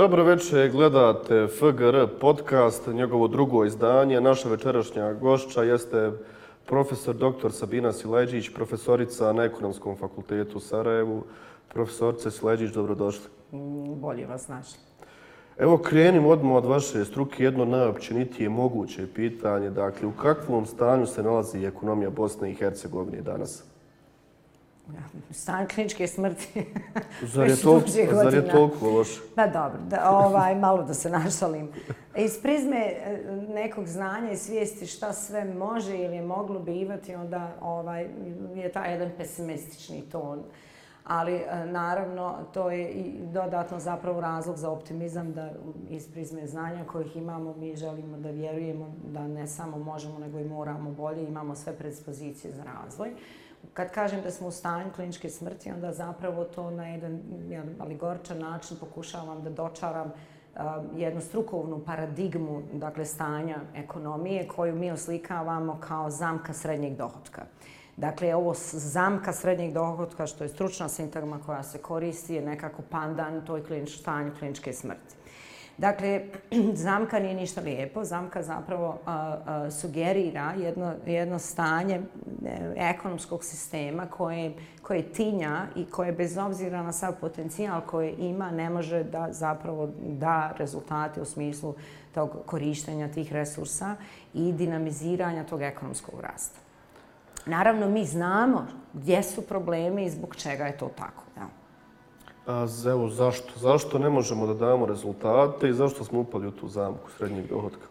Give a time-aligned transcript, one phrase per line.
[0.00, 4.20] Dobro večer, gledate FGR podcast, njegovo drugo izdanje.
[4.20, 6.12] Naša večerašnja gošća jeste
[6.66, 7.52] profesor dr.
[7.52, 11.24] Sabina Sileđić, profesorica na Ekonomskom fakultetu u Sarajevu.
[11.68, 13.24] Profesorice Sileđić, dobrodošli.
[13.52, 14.78] Mm, bolje vas našli.
[15.58, 19.70] Evo krenim odmah od vaše struke jedno najopćenitije moguće pitanje.
[19.70, 23.69] Dakle, u kakvom stanju se nalazi ekonomija Bosne i Hercegovine danas?
[25.30, 26.66] Stan kliničke smrti.
[27.22, 29.20] Zar je, to, zar je toliko loše?
[29.34, 31.68] Pa dobro, da, ovaj, malo da se našalim.
[32.16, 37.52] Iz prizme e, nekog znanja i svijesti šta sve može ili je moglo bivati, onda
[37.60, 38.08] ovaj,
[38.54, 40.42] je taj jedan pesimistični ton.
[41.04, 45.50] Ali e, naravno to je i dodatno zapravo razlog za optimizam da
[45.90, 50.44] iz prizme znanja kojih imamo mi želimo da vjerujemo da ne samo možemo nego i
[50.44, 53.10] moramo bolje, imamo sve predispozicije za razvoj
[53.74, 58.38] kad kažem da smo u stanju kliničke smrti, onda zapravo to na jedan, jedan aligoričan
[58.38, 60.62] način pokušavam da dočaram um,
[60.96, 67.42] jednu strukovnu paradigmu dakle, stanja ekonomije koju mi oslikavamo kao zamka srednjeg dohodka.
[67.96, 73.44] Dakle, ovo zamka srednjeg dohodka, što je stručna sintagma koja se koristi, je nekako pandan
[73.44, 75.19] toj klinič, stanju kliničke smrti.
[75.80, 76.22] Dakle,
[76.84, 78.04] zamka nije ništa lijepo.
[78.04, 82.02] Zamka zapravo a, a, sugerira jedno, jedno stanje e,
[82.76, 88.70] ekonomskog sistema koje, koje tinja i koje bez obzira na sav potencijal koje ima ne
[88.70, 91.74] može da zapravo da rezultate u smislu
[92.14, 93.96] tog korištenja tih resursa
[94.34, 96.60] i dinamiziranja tog ekonomskog rasta.
[97.46, 101.24] Naravno, mi znamo gdje su problemi i zbog čega je to tako.
[101.36, 101.59] Ja.
[102.46, 103.52] A evo, zašto?
[103.56, 107.86] Zašto ne možemo da damo rezultate i zašto smo upali u tu zamku srednjeg dohodka?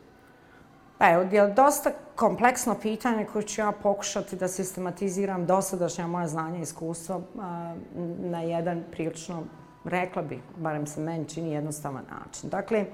[0.97, 6.59] Pa evo, je dosta kompleksno pitanje koje ću ja pokušati da sistematiziram dosadašnja moja znanja
[6.59, 7.21] i iskustva
[8.19, 9.43] na jedan prilično,
[9.83, 12.49] rekla bi, barem se meni čini jednostavan način.
[12.49, 12.85] Dakle,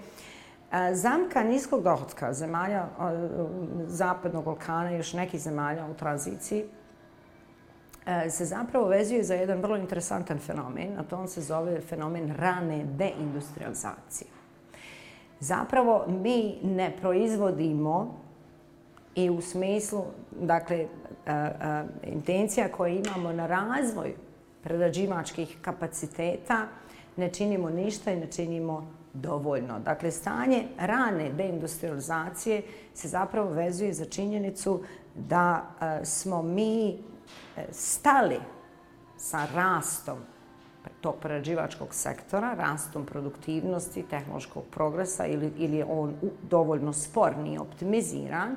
[0.94, 2.86] zamka niskog dohodka zemalja
[3.88, 6.66] Zapadnog Balkana i još nekih zemalja u tranziciji
[8.06, 12.36] E, se zapravo vezuje za jedan vrlo interesantan fenomen, a to on se zove fenomen
[12.38, 14.30] rane deindustrializacije.
[15.40, 18.20] Zapravo mi ne proizvodimo
[19.16, 20.04] i u smislu,
[20.42, 20.88] dakle, e,
[21.32, 24.14] e, intencija koje imamo na razvoj
[24.64, 26.68] predađivačkih kapaciteta,
[27.18, 29.80] ne činimo ništa i ne činimo dovoljno.
[29.80, 32.62] Dakle, stanje rane deindustrializacije
[32.94, 34.84] se zapravo vezuje za činjenicu
[35.16, 35.66] da
[36.04, 36.98] smo mi
[37.58, 38.40] E, stali
[39.18, 40.18] sa rastom
[41.02, 46.14] tog prerađivačkog sektora, rastom produktivnosti, tehnološkog progresa ili, ili je on
[46.50, 48.56] dovoljno spor, nije optimiziran,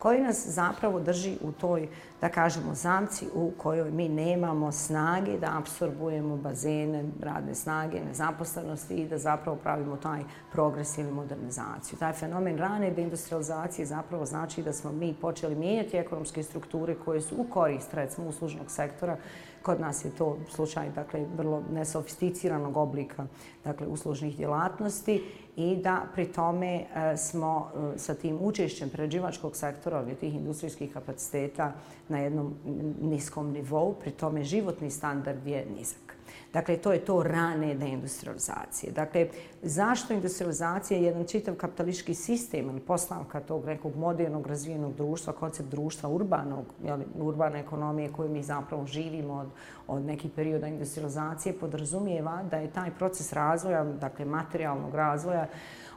[0.00, 1.88] koji nas zapravo drži u toj,
[2.20, 9.08] da kažemo, zamci u kojoj mi nemamo snage da absorbujemo bazene, radne snage, nezaposlenosti i
[9.08, 10.22] da zapravo pravimo taj
[10.52, 11.98] progres ili modernizaciju.
[11.98, 17.34] Taj fenomen rane deindustrializacije zapravo znači da smo mi počeli mijenjati ekonomske strukture koje su
[17.38, 19.16] u korist, recimo, uslužnog sektora,
[19.62, 23.26] Kod nas je to slučaj dakle, vrlo nesofisticiranog oblika
[23.64, 25.22] dakle, uslužnih djelatnosti
[25.56, 30.92] i da pri tome e, smo e, sa tim učešćem prerađivačkog sektora ili tih industrijskih
[30.92, 31.72] kapaciteta
[32.08, 32.54] na jednom
[33.00, 36.09] niskom nivou, pri tome životni standard je nizak.
[36.52, 38.92] Dakle, to je to rane deindustrializacije.
[38.92, 39.28] Dakle,
[39.62, 45.68] zašto industrializacija je jedan čitav kapitalistički sistem ili postavka tog nekog modernog razvijenog društva, koncept
[45.68, 49.48] društva urbanog, jeli, urbane ekonomije koju mi zapravo živimo od,
[49.86, 55.46] od nekih perioda industrializacije, podrazumijeva da je taj proces razvoja, dakle materijalnog razvoja,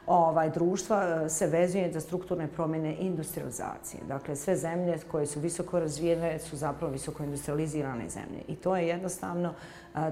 [0.06, 4.02] ovaj društva e, se vezuje za strukturne promjene industrializacije.
[4.08, 8.42] Dakle, sve zemlje koje su visoko razvijene su zapravo visoko industrializirane zemlje.
[8.48, 9.54] I to je jednostavno,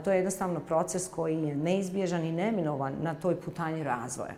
[0.05, 4.35] to je jednostavno proces koji je neizbježan i neminovan na toj putanji razvoja.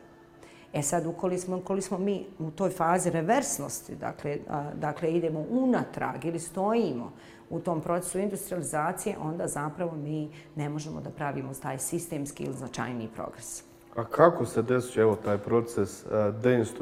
[0.73, 4.39] E sad, ukoliko smo, ukoliko smo mi u toj fazi reversnosti, dakle,
[4.75, 7.13] dakle idemo unatrag ili stojimo
[7.51, 13.09] u tom procesu industrializacije, onda zapravo mi ne možemo da pravimo taj sistemski ili značajni
[13.15, 13.63] progres.
[13.97, 16.05] A kako se desuje evo, taj proces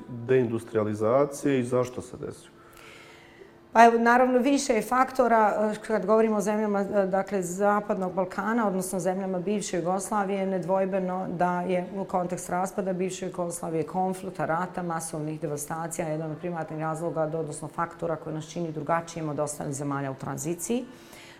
[0.09, 2.51] deindustrializacije i zašto se desuje?
[3.73, 8.67] Pa evo, naravno, više je faktora e, kad govorimo o zemljama e, dakle, Zapadnog Balkana,
[8.67, 15.41] odnosno zemljama bivše Jugoslavije, nedvojbeno da je u kontekst raspada bivše Jugoslavije konflikta, rata, masovnih
[15.41, 20.15] devastacija, jedan od primatnih razloga, odnosno faktora koji nas čini drugačijim od ostalih zemalja u
[20.15, 20.85] tranziciji.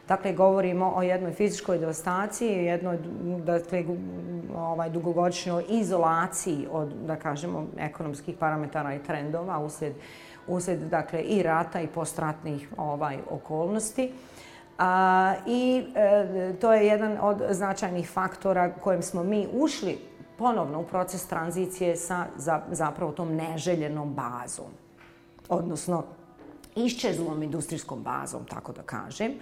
[0.09, 2.99] Dakle, govorimo o jednoj fizičkoj devastaciji, jednoj
[3.45, 3.85] dakle,
[4.57, 9.93] ovaj, dugogodišnjoj izolaciji od, da kažemo, ekonomskih parametara i trendova usred,
[10.47, 14.13] usled dakle, i rata i postratnih ovaj, okolnosti.
[14.79, 19.99] A, I e, to je jedan od značajnih faktora kojem smo mi ušli
[20.39, 24.73] ponovno u proces tranzicije sa za, zapravo tom neželjenom bazom,
[25.49, 26.05] odnosno
[26.77, 29.33] iščezlom industrijskom bazom, tako da kažem.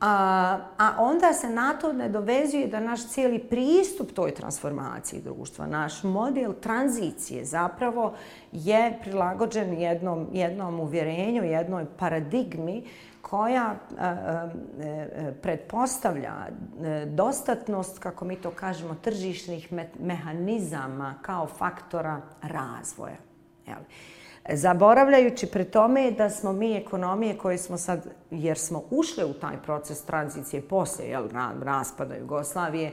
[0.00, 5.66] A, a onda se na to ne dovezuje da naš cijeli pristup toj transformaciji društva,
[5.66, 8.14] naš model tranzicije zapravo
[8.52, 12.84] je prilagođen jednom, jednom uvjerenju, jednoj paradigmi
[13.20, 14.04] koja e,
[14.86, 23.16] e, pretpostavlja e, dostatnost, kako mi to kažemo, tržišnih me mehanizama kao faktora razvoja.
[23.66, 23.78] Jel?
[24.52, 29.56] Zaboravljajući pri tome da smo mi ekonomije koje smo sad, jer smo ušli u taj
[29.62, 31.28] proces tranzicije poslije jel,
[31.62, 32.92] raspada Jugoslavije,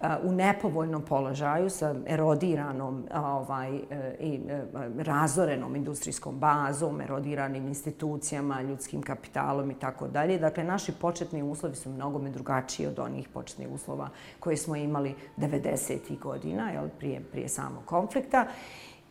[0.00, 3.80] e, u nepovoljnom položaju sa erodiranom ovaj, e,
[4.20, 4.64] i e,
[4.98, 10.38] razorenom industrijskom bazom, erodiranim institucijama, ljudskim kapitalom i tako dalje.
[10.38, 14.08] Dakle, naši početni uslovi su mnogo drugačiji od onih početnih uslova
[14.40, 16.18] koje smo imali 90.
[16.18, 18.46] godina, jel, prije, prije samog konflikta.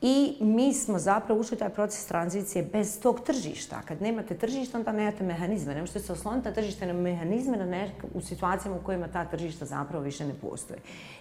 [0.07, 3.81] I mi smo zapravo ušli u taj proces tranzicije bez tog tržišta.
[3.85, 5.75] Kad nemate tržišta, onda nemate mehanizme.
[5.75, 9.25] Ne možete se osloniti na tržište, na mehanizme na nek u situacijama u kojima ta
[9.25, 10.79] tržišta zapravo više ne postoje.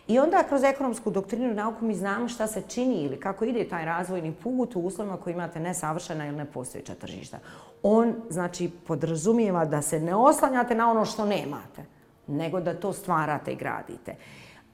[0.08, 3.68] I onda kroz ekonomsku doktrinu i nauku mi znamo šta se čini ili kako ide
[3.68, 7.38] taj razvojni put u uslovima koji imate nesavršena ili nepostojeća tržišta.
[7.82, 11.84] On, znači, podrazumijeva da se ne oslanjate na ono što nemate,
[12.26, 14.16] nego da to stvarate i gradite.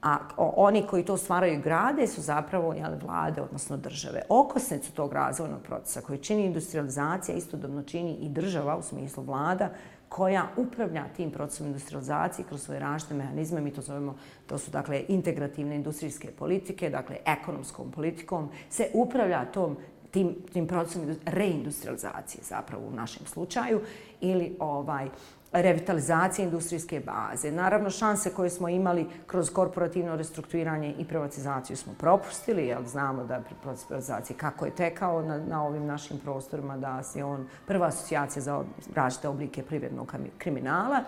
[0.01, 4.21] A oni koji to stvaraju i grade su zapravo jel, vlade, odnosno države.
[4.29, 9.69] Okosnicu tog razvojnog procesa koji čini industrializacija, istodobno čini i država u smislu vlada,
[10.09, 13.61] koja upravlja tim procesom industrializacije kroz svoje rašte mehanizme.
[13.61, 14.15] Mi to zovemo,
[14.47, 19.77] to su dakle integrativne industrijske politike, dakle ekonomskom politikom, se upravlja tom
[20.11, 23.81] tim, tim procesom reindustrializacije zapravo u našem slučaju
[24.21, 25.07] ili ovaj
[25.51, 27.51] revitalizacije industrijske baze.
[27.51, 33.41] Naravno, šanse koje smo imali kroz korporativno restrukturiranje i privatizaciju smo propustili, jer znamo da
[33.61, 38.43] proces privatizacije kako je tekao na, na ovim našim prostorima, da se on prva asocijacija
[38.43, 38.63] za
[38.95, 41.03] različite oblike privrednog kriminala.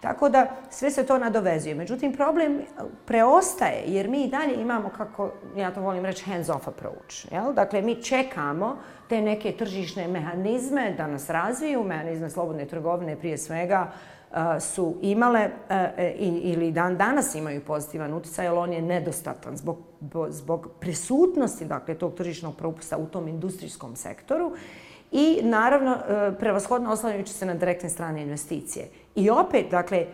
[0.00, 1.74] Tako da sve se to nadovezuje.
[1.74, 2.64] Međutim, problem eh,
[3.04, 7.32] preostaje jer mi i dalje imamo, kako ja to volim reći, hands-off approach.
[7.32, 7.52] Jel?
[7.52, 8.76] Dakle, mi čekamo
[9.08, 13.90] te neke tržišne mehanizme da nas razviju, mehanizme slobodne trgovine prije svega,
[14.32, 19.78] eh, su imale eh, ili dan danas imaju pozitivan utjecaj, ali on je nedostatan zbog,
[20.28, 24.52] zbog prisutnosti dakle, tog tržišnog propusta u tom industrijskom sektoru
[25.12, 25.98] i naravno
[26.38, 28.88] prevashodno oslanjujući se na direktne strane investicije.
[29.16, 30.06] I opet, dakle,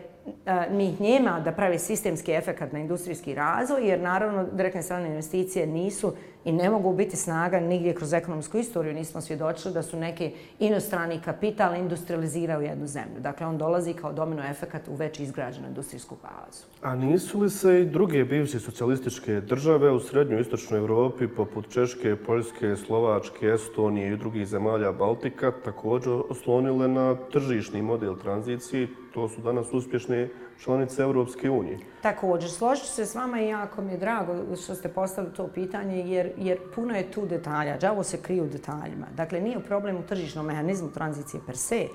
[0.71, 5.67] mi ih nema da pravi sistemski efekt na industrijski razvoj, jer naravno direktne strane investicije
[5.67, 6.13] nisu
[6.45, 8.93] i ne mogu biti snaga nigdje kroz ekonomsku istoriju.
[8.93, 13.19] Nismo svjedočili da su neki inostrani kapital industrializirao jednu zemlju.
[13.19, 16.65] Dakle, on dolazi kao domino efekt u već izgrađenu industrijsku bazu.
[16.81, 22.15] A nisu li se i druge bivše socijalističke države u srednjoj istočnoj Evropi, poput Češke,
[22.15, 28.87] Poljske, Slovačke, Estonije i drugih zemalja Baltika, također oslonile na tržišni model tranzicije?
[29.13, 30.29] To su danas uspješne
[30.59, 31.79] članice Europske unije.
[32.01, 36.09] Također, složit se s vama i jako mi je drago što ste postavili to pitanje,
[36.09, 37.77] jer, jer puno je tu detalja.
[37.79, 39.07] Džavo se kriju detaljima.
[39.15, 41.87] Dakle, nije problem u tržišnom mehanizmu tranzicije per se,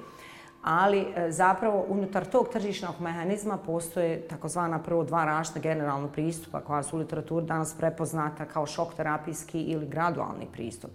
[0.62, 6.82] ali e, zapravo unutar tog tržišnog mehanizma postoje takozvana prvo dva rašta generalnog pristupa koja
[6.82, 10.90] su u literaturi danas prepoznata kao šok terapijski ili gradualni pristup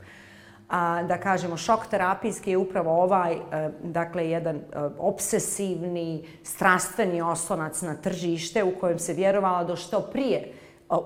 [0.73, 4.61] a, da kažemo, šok terapijski je upravo ovaj, e, dakle, jedan e,
[4.97, 10.49] obsesivni, strastveni oslonac na tržište u kojem se vjerovalo do što prije e,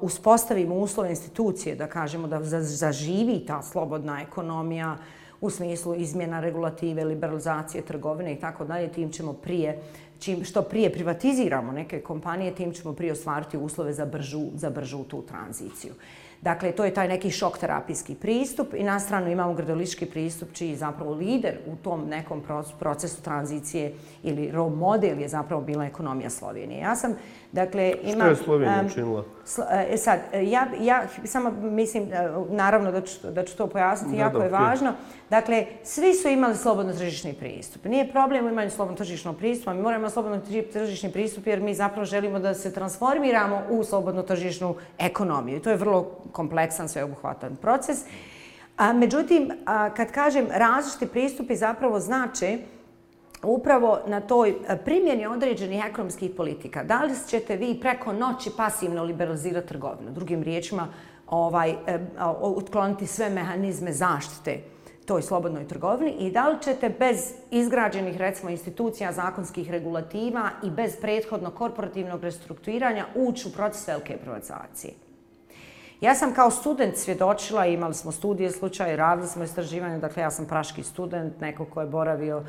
[0.02, 4.98] uspostavimo uslove institucije, da kažemo, da zaživi ta slobodna ekonomija
[5.42, 9.82] u smislu izmjena regulative, liberalizacije trgovine i tako dalje, tim ćemo prije
[10.20, 15.04] čim što prije privatiziramo neke kompanije, tim ćemo prije ostvariti uslove za bržu, za bržu
[15.04, 15.94] tu tranziciju.
[16.42, 20.70] Dakle, to je taj neki šok terapijski pristup i na stranu imamo gradolički pristup čiji
[20.70, 22.44] je zapravo lider u tom nekom
[22.80, 23.94] procesu tranzicije
[24.24, 26.80] ili role model je zapravo bila ekonomija Slovenije.
[26.82, 27.16] Ja sam,
[27.52, 28.24] dakle, ima...
[28.24, 29.24] Što je Slovenija učinila?
[29.90, 34.24] E, sad, ja, ja samo mislim, e, naravno da ću, da ću to pojasniti, da,
[34.24, 34.94] jako da, je važno.
[35.30, 37.86] Dakle, svi su imali slobodno tržišni pristup.
[37.86, 40.42] Nije problem u imanju slobodno tržišnog pristupa, mi moramo slobodno
[40.74, 45.58] tržišni pristup jer mi zapravo želimo da se transformiramo u slobodno tržišnu ekonomiju.
[45.58, 47.98] I to je vrlo kompleksan, sveobuhvatan proces.
[48.78, 52.60] A, međutim, a, kad kažem različiti pristupi zapravo znači
[53.44, 56.84] upravo na toj primjeni određenih ekonomskih politika.
[56.84, 60.12] Da li ćete vi preko noći pasivno liberalizirati trgovinu?
[60.12, 60.88] Drugim riječima,
[61.28, 62.00] ovaj, e,
[62.42, 64.60] otkloniti sve mehanizme zaštite
[65.08, 70.96] toj slobodnoj trgovini i da li ćete bez izgrađenih recimo institucija, zakonskih regulativa i bez
[71.02, 74.94] prethodno korporativnog restrukturiranja ući u proces velike privatizacije.
[76.02, 80.46] Ja sam kao student svjedočila, imali smo studije slučaje, radili smo istraživanje, dakle ja sam
[80.46, 82.44] praški student, neko ko je boravio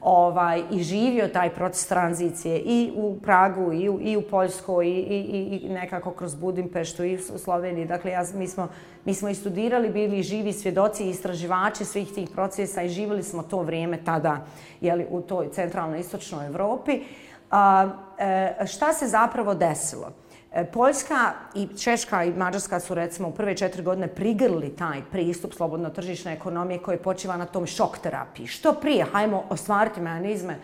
[0.00, 4.90] ovaj, i živio taj proces tranzicije i u Pragu, i u, i u Poljskoj, i,
[4.90, 7.86] i, i nekako kroz Budimpeštu, i u Sloveniji.
[7.86, 8.68] Dakle, ja, mi, smo,
[9.04, 13.42] mi smo i studirali, bili živi svjedoci i istraživači svih tih procesa i živjeli smo
[13.42, 14.46] to vrijeme tada
[14.80, 17.02] jeli, u toj centralnoj istočnoj Evropi.
[17.50, 20.12] A, e, šta se zapravo desilo?
[20.52, 25.52] E, Poljska i Češka i Mađarska su recimo u prve četiri godine prigrli taj pristup
[25.52, 28.46] slobodno tržišne ekonomije koji počiva na tom šok terapiji.
[28.46, 30.58] Što prije, hajmo ostvariti mehanizme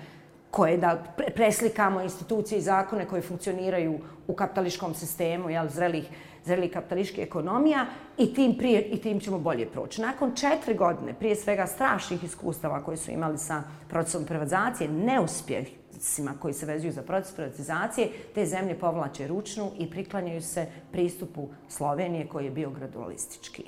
[0.50, 1.02] koje da
[1.34, 6.08] preslikamo institucije i zakone koje funkcioniraju u kapitališkom sistemu, jel, zrelih,
[6.44, 7.86] zrelih kapitaliških ekonomija
[8.18, 10.00] i tim, prije, i tim ćemo bolje proći.
[10.00, 16.34] Nakon četiri godine, prije svega strašnih iskustava koje su imali sa procesom privatizacije, neuspjeh procesima
[16.40, 22.28] koji se vezuju za proces privatizacije, te zemlje povlače ručnu i priklanjaju se pristupu Slovenije
[22.28, 23.64] koji je bio gradualistički.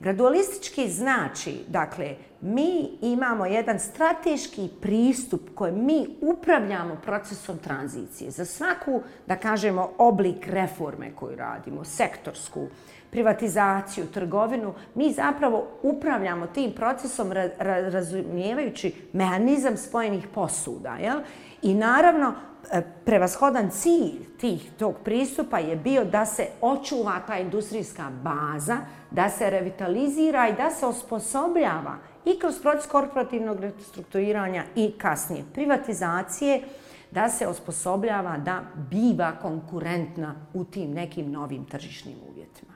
[0.00, 8.30] Gradualistički znači, dakle, mi imamo jedan strateški pristup koji mi upravljamo procesom tranzicije.
[8.30, 12.68] Za svaku, da kažemo, oblik reforme koju radimo, sektorsku,
[13.12, 20.96] privatizaciju, trgovinu, mi zapravo upravljamo tim procesom razumijevajući mehanizam spojenih posuda.
[21.00, 21.20] Jel?
[21.62, 22.34] I naravno,
[22.72, 28.76] e, prevashodan cilj tih tog pristupa je bio da se očuva ta industrijska baza,
[29.10, 36.62] da se revitalizira i da se osposobljava i kroz proces korporativnog restrukturiranja i kasnije privatizacije,
[37.10, 42.71] da se osposobljava da biva konkurentna u tim nekim novim tržišnim uvjetima.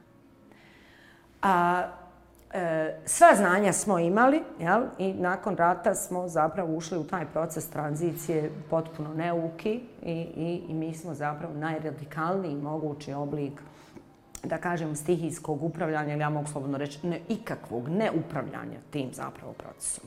[1.46, 1.82] A,
[2.52, 4.82] e, sva znanja smo imali jel?
[4.98, 10.74] i nakon rata smo zapravo ušli u taj proces tranzicije potpuno neuki i, i, i
[10.74, 13.52] mi smo zapravo najradikalniji mogući oblik
[14.44, 20.04] da kažem stihijskog upravljanja, ili ja mogu slobodno reći, ne, ikakvog neupravljanja tim zapravo procesom.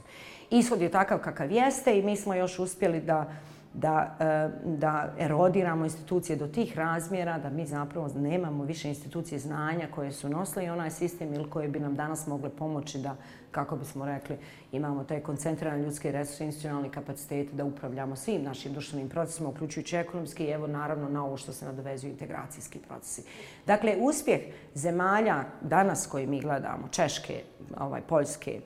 [0.50, 3.26] Ishod je takav kakav jeste i mi smo još uspjeli da
[3.74, 9.88] da, e, da erodiramo institucije do tih razmjera, da mi zapravo nemamo više institucije znanja
[9.96, 13.16] koje su nosile i onaj sistem ili koje bi nam danas mogle pomoći da,
[13.52, 14.38] kako bismo rekli,
[14.72, 20.44] imamo taj koncentrirani ljudski resurs, institucionalni kapacitet da upravljamo svim našim društvenim procesima, uključujući ekonomski
[20.44, 23.24] i evo naravno na ovo što se nadovezuju integracijski procesi.
[23.66, 24.40] Dakle, uspjeh
[24.74, 27.44] zemalja danas koji mi gledamo, Češke,
[27.80, 28.62] ovaj, Poljske,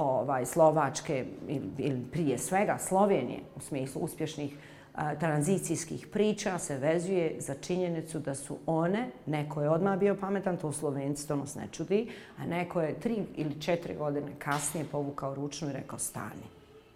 [0.00, 4.56] ovaj, Slovačke ili ili prije svega Slovenije u smislu uspješnih
[4.94, 10.56] a, tranzicijskih priča se vezuje za činjenicu da su one, neko je odmah bio pametan,
[10.56, 14.86] to u Slovenci to nas ne čudi, a neko je tri ili četiri godine kasnije
[14.92, 16.46] povukao ručnu i rekao stani.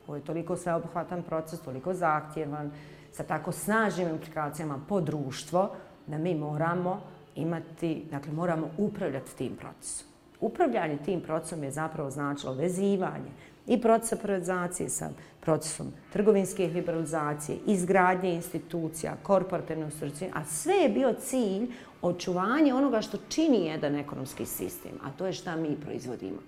[0.07, 2.71] Ovo je toliko sveobuhvatan proces, toliko zahtjevan,
[3.13, 5.71] sa tako snažnim implikacijama po društvo,
[6.07, 7.01] da mi moramo
[7.35, 10.14] imati, dakle, moramo upravljati tim procesom.
[10.45, 13.31] Upravljanje tim procesom je zapravo značilo vezivanje
[13.67, 15.09] i procesa privatizacije sa
[15.41, 21.71] procesom trgovinske liberalizacije, izgradnje institucija, korporativne institucije, a sve je bio cilj
[22.03, 26.39] očuvanje onoga što čini jedan ekonomski sistem, a to je šta mi proizvodimo.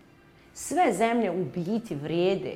[0.55, 2.55] Sve zemlje u biti vrijede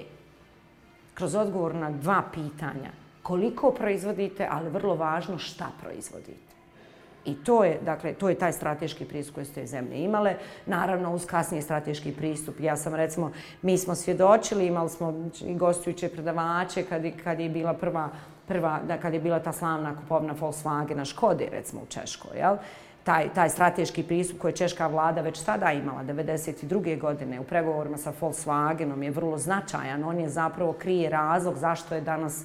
[1.15, 2.91] kroz odgovor na dva pitanja.
[3.23, 6.50] Koliko proizvodite, ali vrlo važno šta proizvodite.
[7.25, 10.35] I to je, dakle, to je taj strateški pristup koji su te zemlje imale.
[10.67, 12.61] Naravno, uz kasnije strateški pristup.
[12.61, 17.75] Ja sam, recimo, mi smo svjedočili, imali smo i gostujuće predavače kad, kad je bila
[17.75, 18.09] prva,
[18.49, 22.57] prva, da kad je bila ta slavna kupovna Volkswagena Škode, recimo, u Češkoj, jel?
[23.05, 27.01] Taj, taj strateški pristup koji je češka vlada već sada imala, 1992.
[27.01, 30.05] godine, u pregovorima sa Volkswagenom je vrlo značajan.
[30.05, 32.45] On je zapravo krije razlog zašto je danas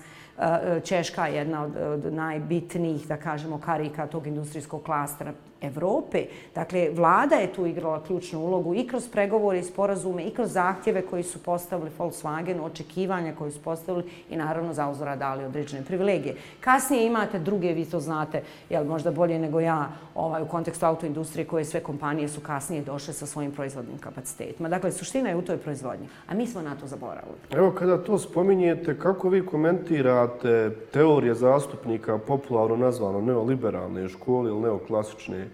[0.84, 5.34] Češka je jedna od, od najbitnijih, da kažemo, karika tog industrijskog klastera.
[5.66, 6.26] Evrope.
[6.56, 11.02] Dakle, vlada je tu igrala ključnu ulogu i kroz pregovore i sporazume i kroz zahtjeve
[11.02, 16.36] koji su postavili Volkswagen, očekivanja koji su postavili i naravno za uzora dali određene privilegije.
[16.60, 21.48] Kasnije imate druge, vi to znate, jel možda bolje nego ja, ovaj, u kontekstu autoindustrije
[21.48, 24.70] koje sve kompanije su kasnije došle sa svojim proizvodnim kapacitetima.
[24.70, 27.36] Dakle, suština je u toj proizvodnji, a mi smo na to zaboravili.
[27.52, 35.48] Evo, kada to spominjete, kako vi komentirate teorije zastupnika popularno nazvano neoliberalne škole ili neoklasične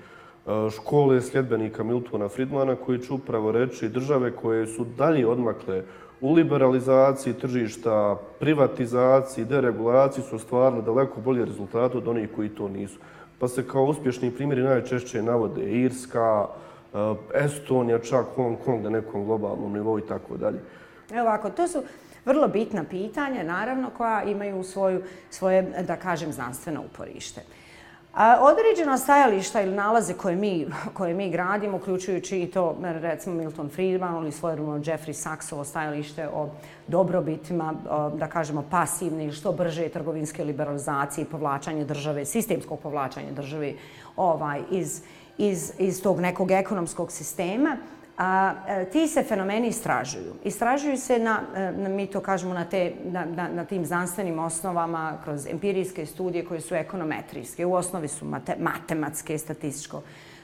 [0.48, 5.84] E, škole sljedbenika Miltona Friedmana koji će upravo reći države koje su dalje odmakle
[6.22, 13.00] u liberalizaciji tržišta, privatizaciji, deregulaciji su stvarno daleko bolje rezultate od onih koji to nisu.
[13.40, 16.48] Pa se kao uspješni primjeri najčešće navode Irska,
[16.94, 16.98] e,
[17.34, 20.60] Estonija, čak Hong Kong na nekom globalnom nivou i tako dalje.
[21.12, 21.84] Evo ovako, to su
[22.26, 27.42] vrlo bitna pitanja, naravno, koja imaju svoju, svoje, da kažem, znanstveno uporište.
[28.14, 33.70] A određena stajališta ili nalaze koje mi, koje mi gradimo, uključujući i to, recimo, Milton
[33.70, 36.50] Friedman ili svojevremeno Jeffrey Sachsovo stajalište o
[36.88, 43.32] dobrobitima, o, da kažemo, pasivne ili što brže trgovinske liberalizacije i povlačanje države, sistemskog povlačanja
[43.32, 43.74] države
[44.16, 45.02] ovaj, iz,
[45.38, 47.78] iz, iz tog nekog ekonomskog sistema,
[48.18, 50.34] a, e, ti se fenomeni istražuju.
[50.44, 54.40] Istražuju se na, e, na mi to kažemo, na, te, na, na, na tim znanstvenim
[54.40, 57.66] osnovama kroz empirijske studije koje su ekonometrijske.
[57.66, 60.02] U osnovi su mate, matematske, statističko,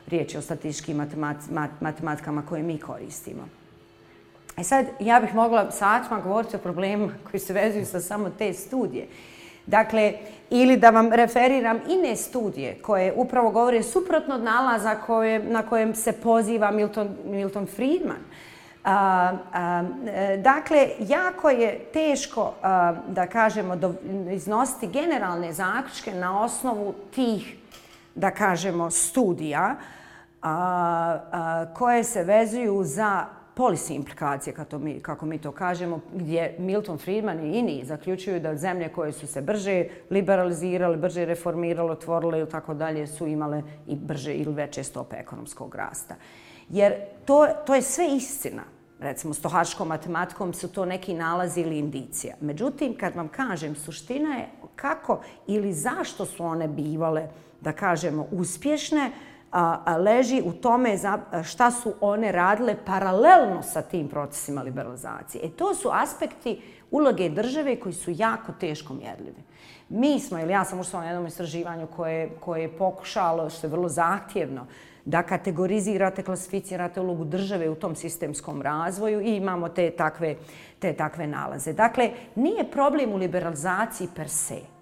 [0.08, 3.48] riječi o statističkim matemat, mat, matematikama koje mi koristimo.
[4.58, 8.54] E sad, ja bih mogla satima govoriti o problemu koji se vezuju sa samo te
[8.54, 9.08] studije.
[9.68, 10.14] Dakle,
[10.50, 15.96] ili da vam referiram ine studije koje upravo govore suprotno od nalaza koje, na kojem
[15.96, 18.18] se poziva Milton, Milton Friedman.
[18.84, 19.84] A, a,
[20.38, 23.94] dakle, jako je teško, a, da kažemo, do,
[24.32, 27.56] iznositi generalne zaključke na osnovu tih,
[28.16, 29.76] da kažemo, studija
[30.42, 33.26] a, a, koje se vezuju za
[33.58, 38.56] policy implikacije, kako mi, kako mi to kažemo, gdje Milton Friedman i ini zaključuju da
[38.56, 43.96] zemlje koje su se brže liberalizirale, brže reformirale, otvorile i tako dalje, su imale i
[43.96, 46.16] brže ili veće stope ekonomskog rasta.
[46.70, 46.94] Jer
[47.26, 48.64] to, to je sve istina.
[49.00, 52.36] Recimo, s tohačkom matematikom su to neki nalazi ili indicija.
[52.42, 57.28] Međutim, kad vam kažem, suština je kako ili zašto su one bivale,
[57.62, 59.12] da kažemo, uspješne,
[59.52, 65.46] a, leži u tome za šta su one radile paralelno sa tim procesima liberalizacije.
[65.46, 66.62] E to su aspekti
[66.92, 69.44] uloge države koji su jako teško mjerljivi.
[69.90, 73.72] Mi smo, ili ja sam ušla na jednom istraživanju koje, koje je pokušalo, što je
[73.72, 74.66] vrlo zahtjevno,
[75.06, 80.36] da kategorizirate, klasificirate ulogu države u tom sistemskom razvoju i imamo te takve,
[80.80, 81.74] te takve nalaze.
[81.74, 84.77] Dakle, nije problem u liberalizaciji per se.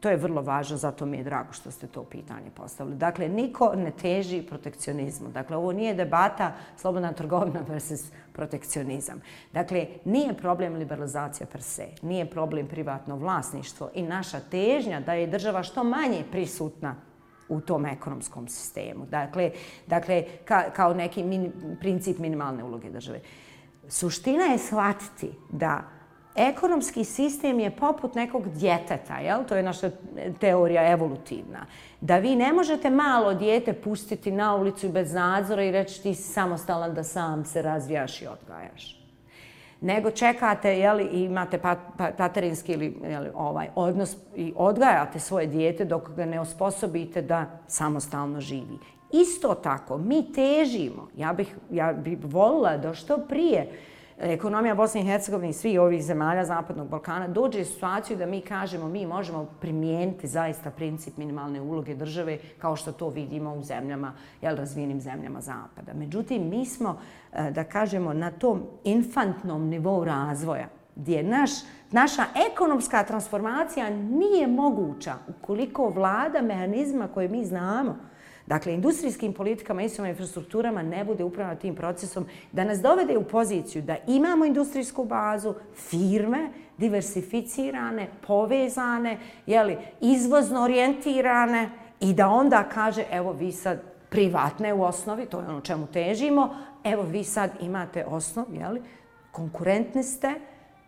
[0.00, 2.96] To je vrlo važno, zato mi je drago što ste to pitanje postavili.
[2.96, 5.28] Dakle, niko ne teži protekcionizmu.
[5.28, 9.20] Dakle, ovo nije debata slobodna trgovina versus protekcionizam.
[9.52, 15.26] Dakle, nije problem liberalizacija per se, nije problem privatno vlasništvo i naša težnja da je
[15.26, 16.94] država što manje prisutna
[17.48, 19.06] u tom ekonomskom sistemu.
[19.06, 19.50] Dakle,
[19.86, 23.20] dakle ka, kao neki min, princip minimalne uloge države.
[23.88, 25.97] Suština je shvatiti da
[26.36, 29.44] ekonomski sistem je poput nekog djeteta, jel?
[29.48, 29.90] to je naša
[30.40, 31.66] teorija evolutivna.
[32.00, 36.22] Da vi ne možete malo djete pustiti na ulicu bez nadzora i reći ti si
[36.22, 38.98] samostalan da sam se razvijaš i odgajaš.
[39.80, 45.46] Nego čekate jel, i imate pa, pa, paterinski ili jel, ovaj, odnos i odgajate svoje
[45.46, 48.78] dijete dok ga ne osposobite da samostalno živi.
[49.12, 53.72] Isto tako, mi težimo, ja bih, ja bih volila da što prije
[54.20, 58.40] ekonomija Bosne i Hercegovine i svi ovih zemalja Zapadnog Balkana dođe u situaciju da mi
[58.40, 64.12] kažemo mi možemo primijeniti zaista princip minimalne uloge države kao što to vidimo u zemljama,
[64.42, 65.92] jel, razvijenim zemljama Zapada.
[65.94, 67.00] Međutim, mi smo,
[67.32, 71.50] e, da kažemo, na tom infantnom nivou razvoja gdje naš,
[71.90, 77.96] naša ekonomska transformacija nije moguća ukoliko vlada mehanizma koje mi znamo,
[78.48, 83.82] dakle, industrijskim politikama i infrastrukturama ne bude upravljeno tim procesom, da nas dovede u poziciju
[83.82, 93.32] da imamo industrijsku bazu, firme, diversificirane, povezane, jeli, izvozno orijentirane i da onda kaže, evo
[93.32, 98.46] vi sad privatne u osnovi, to je ono čemu težimo, evo vi sad imate osnov,
[98.52, 98.82] jeli,
[99.32, 100.34] konkurentni ste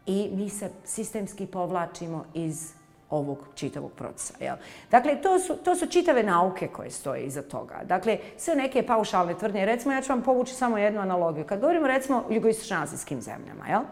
[0.07, 2.80] i mi se sistemski povlačimo iz
[3.11, 4.35] ovog čitavog procesa.
[4.41, 4.57] Jel?
[4.91, 7.81] Dakle, to su, to su čitave nauke koje stoje iza toga.
[7.85, 9.67] Dakle, sve neke paušalne tvrdnje.
[9.67, 11.45] Recimo, ja ću vam povući samo jednu analogiju.
[11.45, 13.83] Kad govorimo, recimo, o jugoistočnazijskim zemljama, jel?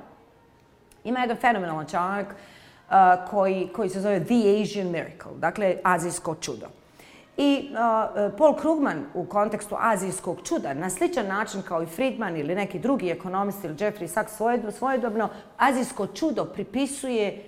[1.05, 2.95] ima jedan fenomenalan članak uh,
[3.31, 6.67] koji, koji se zove The Asian Miracle, dakle, azijsko čudo.
[7.37, 12.55] I uh, Paul Krugman u kontekstu azijskog čuda, na sličan način kao i Friedman ili
[12.55, 14.33] neki drugi ekonomisti ili Jeffrey Sachs
[14.79, 17.45] svojedobno, azijsko čudo pripisuje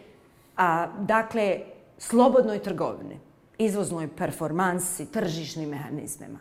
[0.60, 1.60] a, dakle,
[1.98, 3.18] slobodnoj trgovini,
[3.58, 6.38] izvoznoj performansi, tržišnim mehanizmima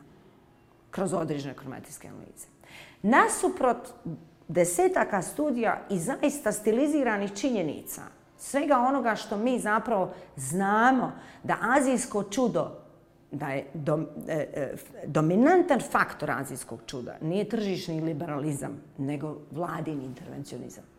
[0.92, 2.48] kroz određene kromatijske analize.
[3.02, 3.94] Nasuprot
[4.48, 8.02] desetaka studija i zaista stiliziranih činjenica,
[8.38, 11.12] svega onoga što mi zapravo znamo
[11.44, 12.72] da azijsko čudo,
[13.32, 20.99] da je dom, e, e dominantan faktor azijskog čuda, nije tržišni liberalizam, nego vladin intervencionizam.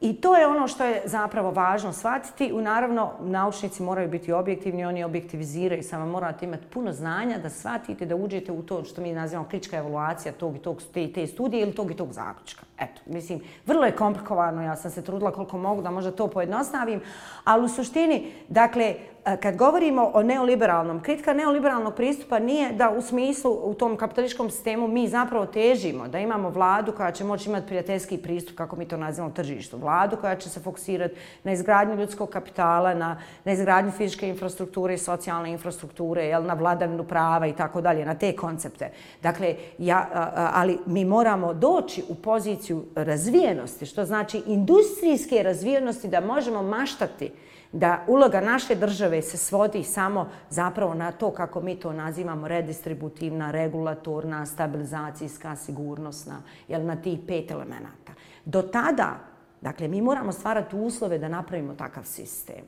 [0.00, 2.52] I to je ono što je zapravo važno shvatiti.
[2.52, 8.06] U naravno, naučnici moraju biti objektivni, oni objektiviziraju, samo morate imati puno znanja da shvatite,
[8.06, 11.62] da uđete u to što mi nazivamo kritička evaluacija tog i tog, te, te studije
[11.62, 12.67] ili tog i tog zaključka.
[12.80, 17.00] Eto, mislim, vrlo je komplikovano, ja sam se trudila koliko mogu da možda to pojednostavim,
[17.44, 23.02] ali u suštini, dakle, e, kad govorimo o neoliberalnom, kritika neoliberalnog pristupa nije da u
[23.02, 27.66] smislu u tom kapitalističkom sistemu mi zapravo težimo da imamo vladu koja će moći imati
[27.66, 29.78] prijateljski pristup, kako mi to nazivamo, tržištu.
[29.78, 31.14] Vladu koja će se fokusirati
[31.44, 37.04] na izgradnju ljudskog kapitala, na, na izgradnju fizičke infrastrukture i socijalne infrastrukture, jel, na vladavinu
[37.04, 38.90] prava i tako dalje, na te koncepte.
[39.22, 40.06] Dakle, ja,
[40.54, 47.30] ali mi moramo doći u poziciju razvijenosti, što znači industrijske razvijenosti da možemo maštati
[47.72, 53.50] da uloga naše države se svodi samo zapravo na to kako mi to nazivamo redistributivna,
[53.50, 58.12] regulatorna, stabilizacijska, sigurnosna, jel na tih pet elemenata.
[58.44, 59.18] Do tada,
[59.60, 62.64] dakle, mi moramo stvarati uslove da napravimo takav sistem.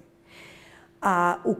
[1.03, 1.55] A, u,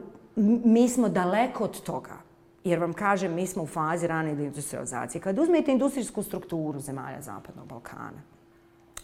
[0.65, 2.17] mi smo daleko od toga,
[2.63, 5.21] jer vam kažem, mi smo u fazi rane industrializacije.
[5.21, 8.21] Kad uzmete industrijsku strukturu zemalja Zapadnog Balkana,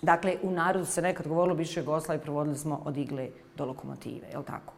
[0.01, 4.37] Dakle, u narodu se nekad govorilo više Jugoslavi, provodili smo od igle do lokomotive, je
[4.37, 4.73] li tako?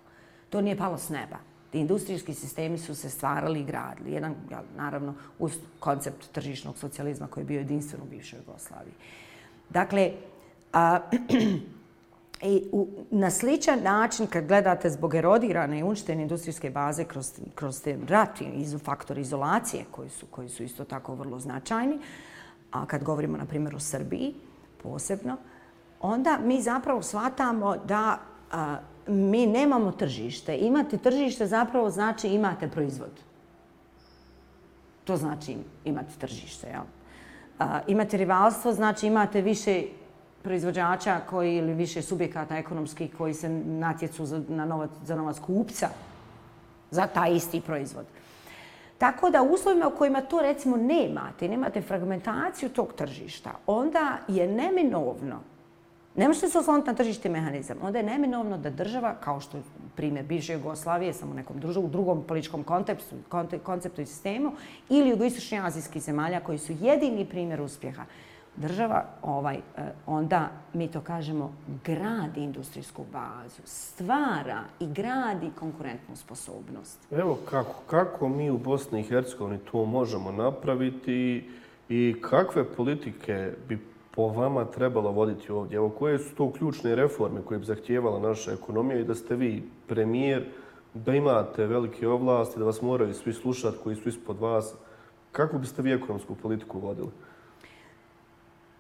[0.50, 1.38] To nije palo s neba.
[1.72, 4.12] Ti industrijski sistemi su se stvarali i gradili.
[4.12, 8.94] Jedan, ja, naravno, uz koncept tržišnog socijalizma koji je bio jedinstven u bivšoj Jugoslaviji.
[9.70, 10.12] Dakle,
[10.74, 11.00] a,
[12.42, 17.82] i u, na sličan način, kad gledate zbog erodirane i uništene industrijske baze kroz, kroz
[17.82, 22.00] te rati, i faktor izolacije koji su, koji su isto tako vrlo značajni,
[22.72, 24.34] a kad govorimo, na primjer, o Srbiji,
[24.84, 25.38] posebno,
[26.02, 28.18] onda mi zapravo shvatamo da
[28.52, 30.58] a, mi nemamo tržište.
[30.58, 33.12] Imate tržište zapravo znači imate proizvod.
[35.04, 36.68] To znači imate tržište.
[36.68, 36.84] Jel?
[37.60, 39.84] A, imate rivalstvo, znači imate više
[40.44, 45.90] proizvođača koji ili više subjekata ekonomskih koji se natjecu za, na novac, za novac kupca
[46.92, 48.06] za taj isti proizvod.
[49.00, 54.48] Tako da u uslovima u kojima to recimo nemate, nemate fragmentaciju tog tržišta, onda je
[54.48, 55.40] neminovno,
[56.16, 59.64] ne možete se osloniti na tržište mehanizam, onda je neminovno da država, kao što je
[59.96, 63.16] primjer bivše Jugoslavije, samo u nekom drugom, drugom političkom kontekstu,
[63.64, 64.52] konceptu i sistemu,
[64.90, 68.04] ili jugoistočni azijskih zemalja koji su jedini primjer uspjeha,
[68.60, 69.62] država ovaj, e,
[70.06, 71.54] onda, mi to kažemo,
[71.86, 77.08] gradi industrijsku bazu, stvara i gradi konkurentnu sposobnost.
[77.12, 81.50] Evo kako, kako mi u Bosni i Hercegovini to možemo napraviti
[81.90, 83.80] i kakve politike bi
[84.16, 85.76] po vama trebalo voditi ovdje?
[85.76, 89.70] Evo, koje su to ključne reforme koje bi zahtijevala naša ekonomija i da ste vi
[89.88, 90.46] premijer,
[90.94, 94.76] da imate velike ovlasti, da vas moraju svi slušati koji su ispod vas?
[95.32, 97.10] Kako biste vi ekonomsku politiku vodili?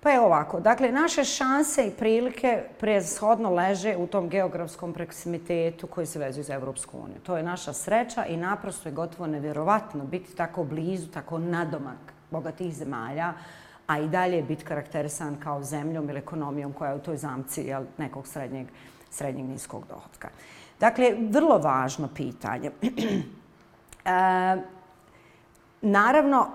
[0.03, 6.05] Pa je ovako, dakle, naše šanse i prilike preshodno leže u tom geografskom proksimitetu koji
[6.05, 7.19] se vezuje za Evropsku uniju.
[7.23, 12.75] To je naša sreća i naprosto je gotovo nevjerovatno biti tako blizu, tako nadomak bogatih
[12.75, 13.33] zemalja,
[13.87, 17.83] a i dalje biti karakterisan kao zemljom ili ekonomijom koja je u toj zamci jel,
[17.97, 18.67] nekog srednjeg,
[19.09, 20.29] srednjeg niskog dohodka.
[20.79, 22.71] Dakle, vrlo važno pitanje.
[22.81, 24.57] e,
[25.81, 26.47] naravno,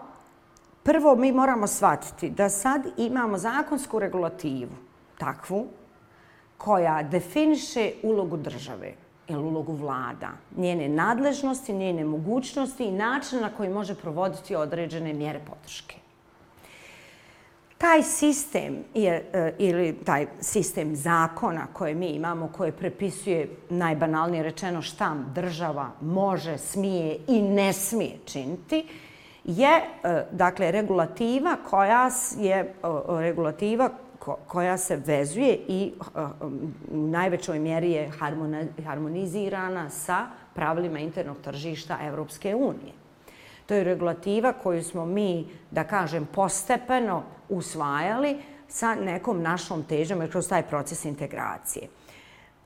[0.85, 4.73] Prvo, mi moramo shvatiti da sad imamo zakonsku regulativu,
[5.18, 5.66] takvu,
[6.59, 8.92] koja definiše ulogu države
[9.29, 15.40] ili ulogu vlada, njene nadležnosti, njene mogućnosti i način na koji može provoditi određene mjere
[15.51, 15.97] podrške.
[17.79, 24.83] Taj sistem je, e, ili taj sistem zakona koje mi imamo, koje prepisuje najbanalnije rečeno
[24.83, 28.87] šta država može, smije i ne smije činiti,
[29.44, 33.90] je e, dakle regulativa koja je e, e, regulativa
[34.46, 35.92] koja se vezuje i
[36.90, 38.11] u najvećoj mjeri je
[38.85, 42.92] harmonizirana sa pravilima internog tržišta Evropske unije.
[43.66, 50.48] To je regulativa koju smo mi, da kažem, postepeno usvajali sa nekom našom težom kroz
[50.48, 51.88] taj proces integracije.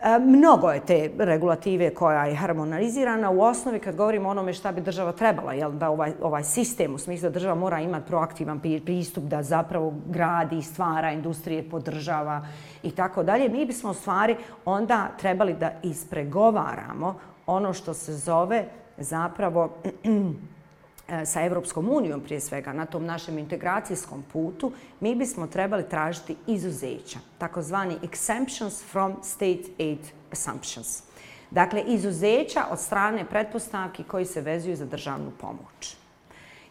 [0.00, 3.30] E, mnogo je te regulative koja je harmonizirana.
[3.30, 6.94] U osnovi, kad govorimo o onome šta bi država trebala, jel, da ovaj, ovaj sistem,
[6.94, 12.46] u smislu da država mora imati proaktivan pristup, da zapravo gradi, stvara, industrije podržava
[12.82, 17.14] i tako dalje, mi bismo u stvari onda trebali da ispregovaramo
[17.46, 18.64] ono što se zove
[18.98, 19.70] zapravo
[21.08, 26.36] E, sa Evropskom unijom prije svega na tom našem integracijskom putu, mi bismo trebali tražiti
[26.46, 31.02] izuzeća, takozvani exemptions from state aid assumptions.
[31.50, 35.96] Dakle, izuzeća od strane pretpostavki koji se vezuju za državnu pomoć.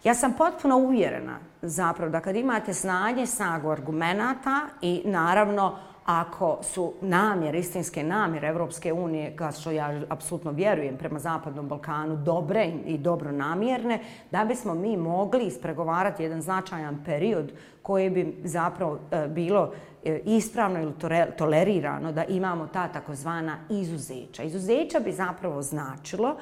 [0.04, 6.94] Ja sam potpuno uvjerena zapravo da kad imate znanje, snagu argumenta i naravno ako su
[7.02, 12.98] namjere, istinske namjere Evropske unije, kao što ja apsolutno vjerujem prema Zapadnom Balkanu, dobre i
[12.98, 14.00] dobro namjerne,
[14.32, 19.72] da bismo mi mogli ispregovarati jedan značajan period koji bi zapravo e, bilo
[20.04, 20.94] e, ispravno ili
[21.38, 24.44] tolerirano da imamo ta takozvana izuzeća.
[24.44, 26.36] Izuzeća bi zapravo značilo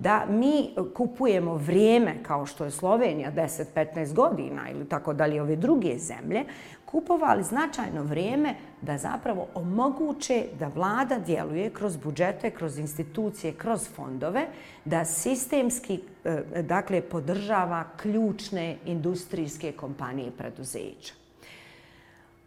[0.00, 5.98] da mi kupujemo vrijeme kao što je Slovenija 10-15 godina ili tako dalje ove druge
[5.98, 6.44] zemlje,
[6.90, 14.46] kupovali značajno vrijeme da zapravo omoguće da vlada djeluje kroz budžete, kroz institucije, kroz fondove,
[14.84, 21.14] da sistemski e, dakle, podržava ključne industrijske kompanije i preduzeća.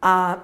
[0.01, 0.35] A,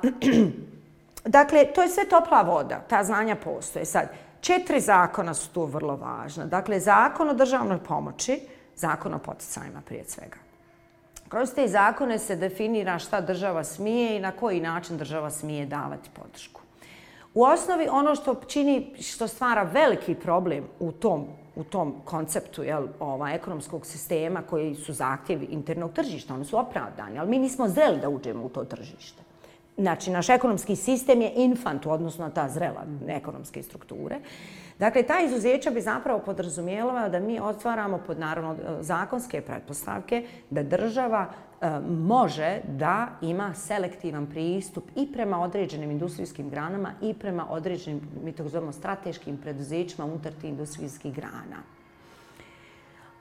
[1.26, 3.86] dakle, to je sve topla voda, ta znanja postoje.
[3.86, 4.10] Sad,
[4.42, 6.46] četiri zakona su tu vrlo važna.
[6.46, 8.40] Dakle, zakon o državnoj pomoći,
[8.76, 10.49] zakon o poticajima prije svega.
[11.30, 16.10] Kroz te zakone se definira šta država smije i na koji način država smije davati
[16.14, 16.62] podršku.
[17.34, 22.88] U osnovi ono što čini, što stvara veliki problem u tom, u tom konceptu jel,
[23.00, 28.00] ova, ekonomskog sistema koji su zahtjevi internog tržišta, oni su opravdani, ali mi nismo zreli
[28.00, 29.24] da uđemo u to tržište.
[29.78, 34.20] Znači, naš ekonomski sistem je infant u odnosu na ta zrela ekonomske strukture.
[34.80, 41.26] Dakle, ta izuzeća bi zapravo podrazumijela da mi otvaramo pod naravno zakonske pretpostavke da država
[41.62, 48.32] e, može da ima selektivan pristup i prema određenim industrijskim granama i prema određenim, mi
[48.32, 51.64] to zovemo, strateškim preduzećima unutar tih industrijskih grana.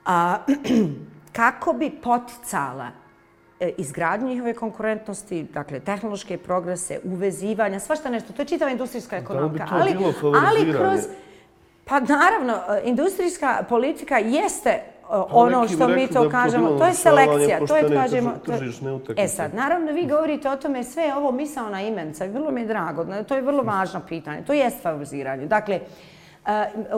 [0.05, 0.37] A,
[1.39, 2.91] kako bi poticala
[3.59, 8.33] E, izgradnju njihove konkurentnosti, dakle, tehnološke progrese, uvezivanja, svašta nešto.
[8.33, 9.57] To je čitava industrijska ekonomika.
[9.57, 10.13] Da bi to ali, bilo
[10.47, 10.99] ali kroz,
[11.89, 16.93] Pa naravno, e, industrijska politika jeste e, pa ono što mi to kažemo, to je
[16.93, 18.39] selekcija, to je kažemo...
[19.17, 22.67] E sad, naravno vi govorite o tome sve ovo misalna imenca i vrlo mi je
[22.67, 25.45] drago, to je vrlo važno pitanje, to je favoriziranje.
[25.45, 25.79] Dakle,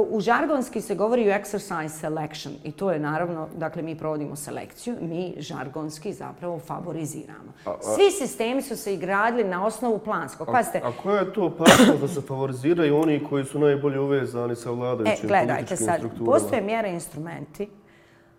[0.09, 4.95] U žargonski se govori o exercise selection i to je naravno, dakle mi provodimo selekciju,
[5.01, 7.53] mi žargonski zapravo favoriziramo.
[7.95, 10.47] Svi sistemi su se igradili na osnovu planskog.
[10.51, 14.55] Pazite, a, a koja je to opasnost da se favoriziraju oni koji su najbolje uvezani
[14.55, 17.67] sa vladajućim e, gledajte sad, Postoje mjere instrumenti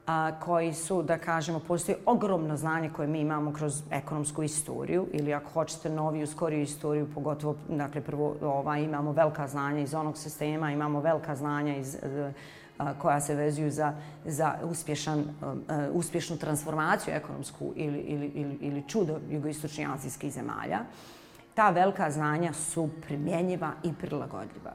[0.06, 5.34] a, koji su, da kažemo, postoji ogromno znanje koje mi imamo kroz ekonomsku istoriju ili
[5.34, 10.72] ako hoćete noviju, skoriju istoriju, pogotovo, dakle, prvo ovaj, imamo velika znanja iz onog sistema,
[10.72, 12.32] imamo velika znanja iz, e,
[12.78, 18.88] a, koja se vezuju za, za uspješan, a, uspješnu transformaciju ekonomsku ili, ili, ili, ili
[18.88, 20.78] čudo jugoistočnih azijskih zemalja.
[21.54, 24.72] Ta velika znanja su primjenjiva i prilagodljiva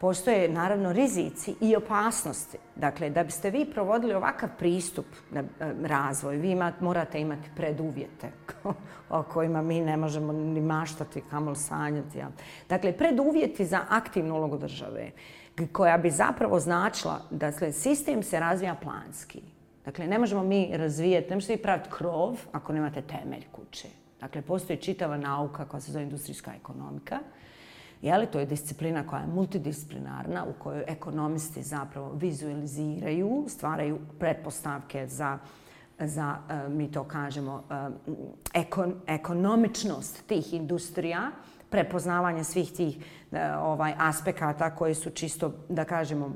[0.00, 2.58] postoje naravno rizici i opasnosti.
[2.76, 5.44] Dakle, da biste vi provodili ovakav pristup na e,
[5.82, 8.30] razvoj, vi imat, morate imati preduvjete
[9.10, 12.22] o kojima mi ne možemo ni maštati, kamol sanjati.
[12.68, 15.10] Dakle, preduvjeti za aktivnu ulogu države,
[15.72, 19.42] koja bi zapravo značila da dakle, sistem se razvija planski.
[19.84, 23.88] Dakle, ne možemo mi razvijati, ne možete vi praviti krov ako nemate temelj kuće.
[24.20, 27.18] Dakle, postoji čitava nauka koja se zove industrijska ekonomika,
[28.02, 35.38] Jeli, to je disciplina koja je multidisciplinarna u kojoj ekonomisti zapravo vizualiziraju, stvaraju pretpostavke za,
[35.98, 37.90] za e, mi to kažemo, e,
[38.54, 41.30] ekon, ekonomičnost tih industrija,
[41.70, 42.98] prepoznavanje svih tih
[43.32, 46.32] e, ovaj aspekata koji su čisto, da kažemo,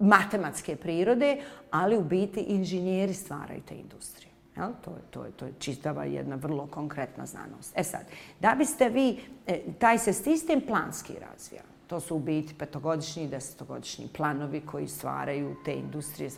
[0.00, 1.40] matematske prirode,
[1.70, 4.27] ali u biti inženjeri stvaraju te industrije.
[4.58, 4.72] Jel?
[4.84, 7.72] To, je, to, je, to je čitava jedna vrlo konkretna znanost.
[7.76, 8.00] E sad,
[8.40, 11.62] da biste vi, e, taj se sistem planski razvija.
[11.86, 16.30] To su u biti petogodišnji i desetogodišnji planovi koji stvaraju te industrije.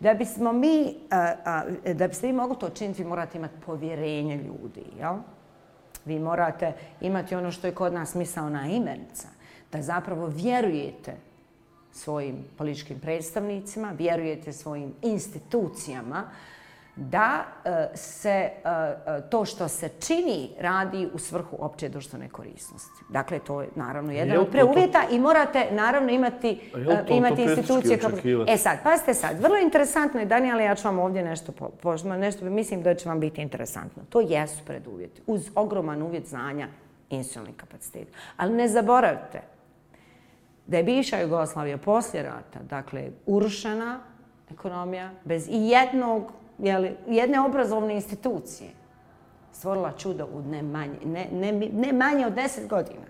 [0.00, 0.94] Da bismo mi, e,
[1.84, 4.84] e, da biste vi mogli to činiti, vi morate imati povjerenje ljudi.
[4.98, 5.16] Jel?
[6.04, 9.28] Vi morate imati ono što je kod nas misalna imenica.
[9.72, 11.16] Da zapravo vjerujete
[11.92, 16.30] svojim političkim predstavnicima, vjerujete svojim institucijama,
[16.96, 23.04] da e, se e, e, to što se čini radi u svrhu opće društvene korisnosti.
[23.08, 26.60] Dakle, to je naravno jedan od preuvjeta i morate naravno imati,
[27.08, 27.98] imati institucije.
[27.98, 28.10] Kao...
[28.48, 32.44] E sad, pazite sad, vrlo interesantno je, Daniela, ja ću vam ovdje nešto, po, nešto
[32.44, 34.02] mislim da će vam biti interesantno.
[34.08, 36.68] To jesu preduvjeti, uz ogroman uvjet znanja
[37.10, 38.12] institucionalnih kapaciteta.
[38.36, 39.40] Ali ne zaboravite
[40.66, 44.00] da je bivša Jugoslavija poslije rata, dakle, urušena
[44.52, 48.70] ekonomija, bez i jednog jeli, jedne obrazovne institucije
[49.52, 53.06] stvorila čudo u ne manje, ne, ne, ne manje od deset godina.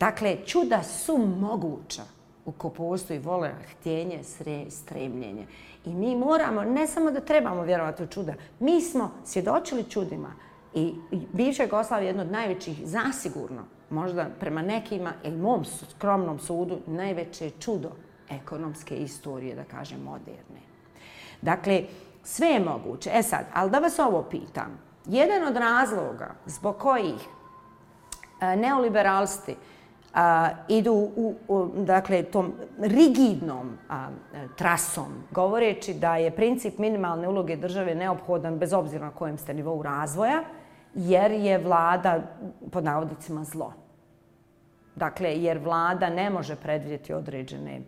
[0.00, 2.02] Dakle, čuda su moguća
[2.44, 5.46] u ko postoji vole, htjenje, sre, stremljenje.
[5.84, 10.32] I mi moramo, ne samo da trebamo vjerovati u čuda, mi smo svjedočili čudima
[10.74, 16.38] i, i bivša Jugoslavija je jedno od najvećih, zasigurno, možda prema nekima i mom skromnom
[16.38, 17.90] sudu, najveće čudo
[18.30, 20.71] ekonomske istorije, da kažem, moderne.
[21.42, 21.82] Dakle,
[22.22, 23.10] sve je moguće.
[23.14, 24.78] E sad, ali da vas ovo pitam.
[25.06, 27.28] Jedan od razloga zbog kojih
[28.40, 29.56] e, neoliberalsti
[30.14, 34.08] a, idu u, u, dakle, tom rigidnom a,
[34.56, 39.82] trasom, govoreći da je princip minimalne uloge države neophodan bez obzira na kojem ste nivou
[39.82, 40.42] razvoja,
[40.94, 42.22] jer je vlada,
[42.72, 43.72] pod navodicima, zlo.
[44.96, 47.80] Dakle, jer vlada ne može predvidjeti određene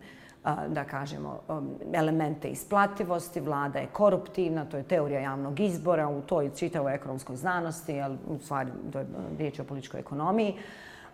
[0.67, 6.51] da kažemo, um, elemente isplativosti, vlada je koruptivna, to je teorija javnog izbora u toj
[6.55, 10.55] čitavoj ekonomskoj znanosti, ali u stvari to je um, riječ o političkoj ekonomiji.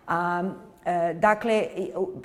[0.06, 0.50] A,
[0.84, 1.66] e, dakle,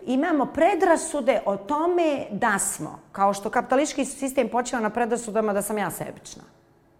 [0.05, 5.77] imamo predrasude o tome da smo, kao što kapitalistički sistem počeva na predrasudama da sam
[5.77, 6.56] ja sebična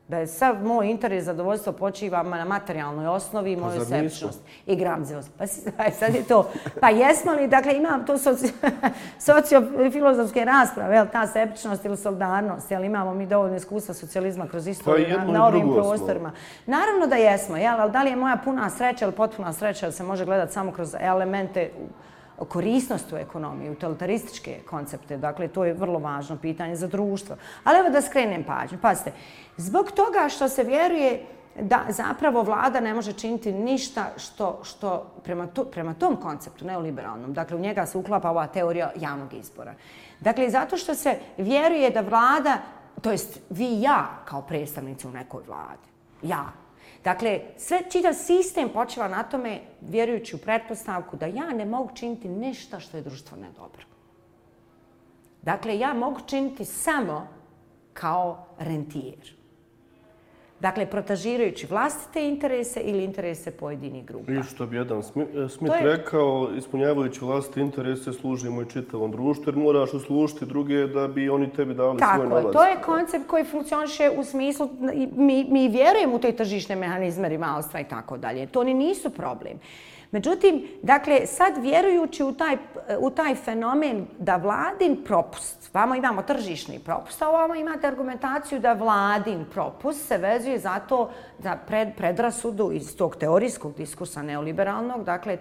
[0.07, 4.75] da je sav moj interes zadovoljstvo počiva na materijalnoj osnovi i pa moju sebičnost i
[4.75, 5.31] gramzivost.
[5.77, 6.51] Pa sad je to.
[6.81, 8.13] Pa jesmo li, dakle, imam tu
[9.29, 15.17] sociofilozofske rasprave, jel, ta sebičnost ili solidarnost, jel, imamo mi dovoljno iskustva socijalizma kroz istoriju
[15.25, 16.31] pa na, ovim prostorima.
[16.65, 19.91] Naravno da jesmo, jel, ali da li je moja puna sreća ili potpuna sreća da
[19.91, 21.71] se može gledati samo kroz elemente
[22.45, 25.17] korisnost u ekonomiji, utilitarističke koncepte.
[25.17, 27.35] Dakle, to je vrlo važno pitanje za društvo.
[27.63, 28.77] Ali evo da skrenem pažnju.
[28.81, 29.11] Pazite,
[29.57, 31.25] zbog toga što se vjeruje
[31.61, 37.33] da zapravo vlada ne može činiti ništa što, što prema, to, prema tom konceptu neoliberalnom,
[37.33, 39.73] dakle u njega se uklapa ova teorija javnog izbora.
[40.19, 42.57] Dakle, zato što se vjeruje da vlada,
[43.01, 45.87] to jest vi i ja kao predstavnici u nekoj vladi,
[46.21, 46.45] ja,
[47.07, 52.27] Dakle, sve čitav sistem počeva na tome, vjerujući u pretpostavku da ja ne mogu činiti
[52.27, 53.85] ništa što je društvo nedobro.
[55.41, 57.27] Dakle, ja mogu činiti samo
[57.93, 59.36] kao rentijer.
[60.59, 64.31] Dakle, protažirajući vlastite interese ili interese pojedinih grupa.
[64.31, 65.03] I što bi jedan
[65.49, 65.97] Smith je...
[65.97, 71.49] rekao, ispunjavajući vlastite interese, služimo i čitavom društvu, jer moraš uslužiti druge da bi oni
[71.49, 72.43] tebi dali Tako, svoj nalaz.
[72.43, 74.69] Tako, to je koncept koji funkcioniše u smislu,
[75.15, 78.47] mi, mi vjerujemo u te tržišne mehanizme rivalstva i tako dalje.
[78.47, 79.59] To ni nisu problem.
[80.11, 82.57] Međutim, dakle, sad vjerujući u taj,
[82.99, 88.73] u taj fenomen da vladin propust, vamo imamo tržišni propust, a ovamo imate argumentaciju da
[88.73, 95.37] vladin propust se vezuje zato za pred, predrasudu iz tog teorijskog diskursa neoliberalnog, dakle,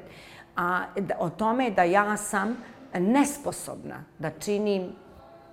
[0.56, 0.80] a,
[1.18, 2.56] o tome da ja sam
[2.94, 4.92] nesposobna da činim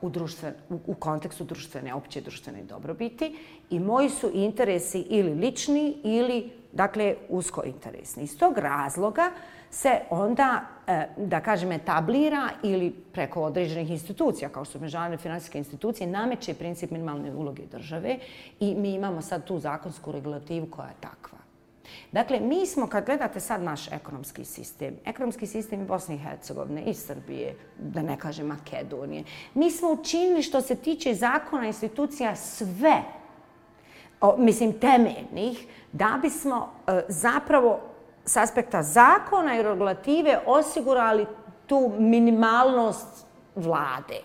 [0.01, 3.37] u, društven, u, u kontekstu društvene, opće društvene dobrobiti
[3.69, 8.23] i moji su interesi ili lični ili, dakle, usko interesni.
[8.23, 9.31] Iz tog razloga
[9.71, 15.57] se onda, e, da kažem, etablira ili preko određenih institucija, kao što su međunarodne finansijske
[15.57, 18.17] institucije, nameće princip minimalne uloge države
[18.59, 21.37] i mi imamo sad tu zakonsku regulativu koja je takva.
[22.11, 26.83] Dakle, mi smo, kad gledate sad naš ekonomski sistem, ekonomski sistem i Bosne i Hercegovine,
[26.83, 33.01] i Srbije, da ne kažem Makedonije, mi smo učinili što se tiče zakona institucija sve,
[34.23, 37.79] o, mislim, temeljnih, da bismo e, zapravo
[38.25, 41.25] s aspekta zakona i regulative osigurali
[41.67, 44.19] tu minimalnost vlade.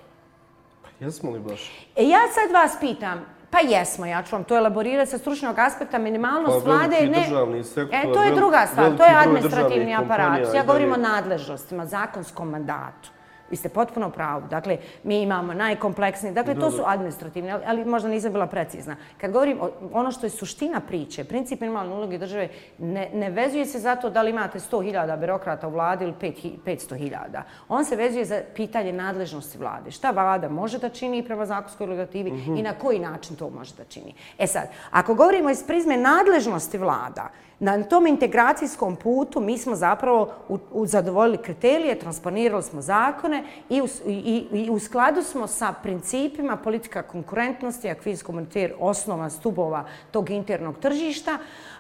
[0.82, 1.88] Pa jesmo li baš?
[1.96, 5.98] E, ja sad vas pitam, Pa jesmo, ja ću vam to elaborirati sa stručnog aspekta.
[5.98, 7.20] Minimalnost pa, vlade ne...
[7.24, 10.54] državni sektor, e, to je druga stvar, to je administrativni aparat.
[10.54, 13.10] Ja govorim o nadležnostima, zakonskom mandatu.
[13.50, 14.42] Vi ste potpuno pravu.
[14.50, 16.32] Dakle, mi imamo najkompleksniji...
[16.32, 18.96] Dakle, to su administrativni, ali možda nisam bila precizna.
[19.20, 23.66] Kad govorim o ono što je suština priče, princip minimalne uloge države ne, ne vezuje
[23.66, 27.42] se zato da li imate 100.000 birokrata u vladi ili 500.000.
[27.68, 29.90] On se vezuje za pitanje nadležnosti vlade.
[29.90, 32.58] Šta vlada može da čini prema zakonskoj legativi mm -hmm.
[32.58, 34.14] i na koji način to može da čini.
[34.38, 40.30] E sad, ako govorimo iz prizme nadležnosti vlada, Na tom integracijskom putu mi smo zapravo
[40.48, 45.72] u, u zadovoljili kriterije, transponirali smo zakone i u, i, i u skladu smo sa
[45.82, 51.38] principima politika konkurentnosti, akviz komunitir, osnova stubova tog internog tržišta,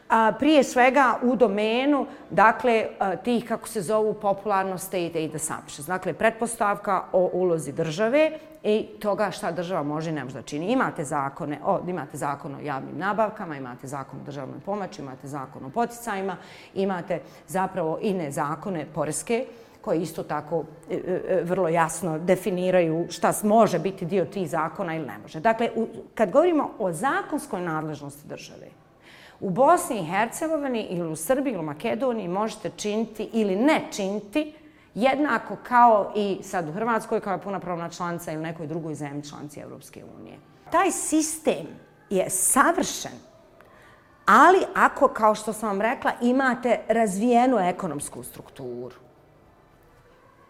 [0.08, 2.86] a, prije svega u domenu dakle,
[3.24, 5.86] tih, kako se zovu, popularno state aid assumptions.
[5.86, 8.38] Dakle, pretpostavka o ulozi države
[8.68, 10.72] i toga šta država može i ne može da čini.
[10.72, 15.64] Imate zakone, o, imate zakon o javnim nabavkama, imate zakon o državnoj pomoći, imate zakon
[15.64, 16.36] o poticajima,
[16.74, 19.46] imate zapravo i ne zakone poreske,
[19.80, 24.96] koje isto tako e, e, e, vrlo jasno definiraju šta može biti dio tih zakona
[24.96, 25.40] ili ne može.
[25.40, 25.70] Dakle,
[26.14, 28.68] kad govorimo o zakonskoj nadležnosti države,
[29.40, 34.54] u Bosni i Hercegovini ili u Srbiji ili u Makedoniji možete činiti ili ne činiti
[35.02, 39.60] jednako kao i sad u Hrvatskoj kao je punopravna članica ili nekoj drugoj zemlji članci
[39.60, 40.38] Evropske unije.
[40.72, 41.66] Taj sistem
[42.10, 43.18] je savršen,
[44.26, 48.96] ali ako, kao što sam vam rekla, imate razvijenu ekonomsku strukturu,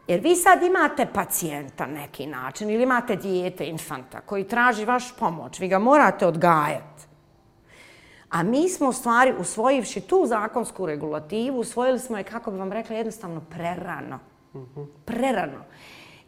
[0.08, 5.60] Jer vi sad imate pacijenta neki način ili imate dijete, infanta, koji traži vaš pomoć,
[5.60, 7.04] vi ga morate odgajati.
[8.30, 12.72] A mi smo u stvari, usvojivši tu zakonsku regulativu, usvojili smo je, kako bi vam
[12.72, 14.18] rekla, jednostavno prerano.
[15.04, 15.64] Prerano.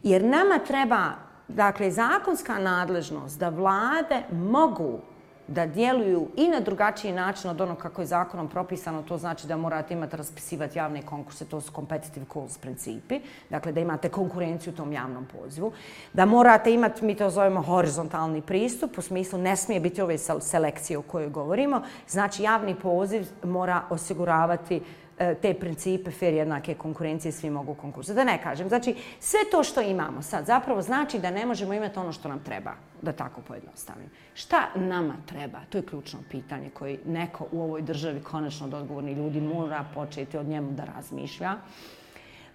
[0.03, 1.11] Jer nama treba,
[1.47, 4.99] dakle, zakonska nadležnost da vlade mogu
[5.47, 9.57] da djeluju i na drugačiji način od onog kako je zakonom propisano, to znači da
[9.57, 13.19] morate imati raspisivati javne konkurse, to su competitive calls principi,
[13.49, 15.71] dakle da imate konkurenciju u tom javnom pozivu,
[16.13, 20.97] da morate imati, mi to zovemo horizontalni pristup, u smislu ne smije biti ove selekcije
[20.97, 24.81] o kojoj govorimo, znači javni poziv mora osiguravati
[25.21, 28.15] E, te principe fair jednake konkurencije, svi mogu konkursati.
[28.15, 28.69] Da ne kažem.
[28.69, 32.39] Znači, sve to što imamo sad zapravo znači da ne možemo imati ono što nam
[32.43, 34.09] treba, da tako pojednostavim.
[34.33, 35.59] Šta nama treba?
[35.69, 40.37] To je ključno pitanje koje neko u ovoj državi, konačno od odgovorni ljudi, mora početi
[40.37, 41.55] od njemu da razmišlja.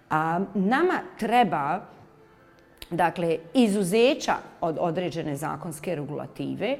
[0.09, 1.81] A, nama treba
[2.89, 6.77] dakle, izuzeća od određene zakonske regulative,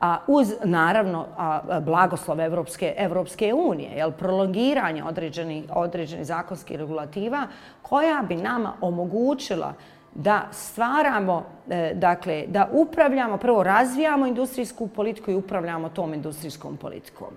[0.00, 7.46] a uz naravno a, blagoslov Evropske, Evropske unije, jel, prolongiranje određenih određeni zakonskih regulativa
[7.82, 9.74] koja bi nama omogućila
[10.14, 17.28] da stvaramo, e, dakle, da upravljamo, prvo razvijamo industrijsku politiku i upravljamo tom industrijskom politikom.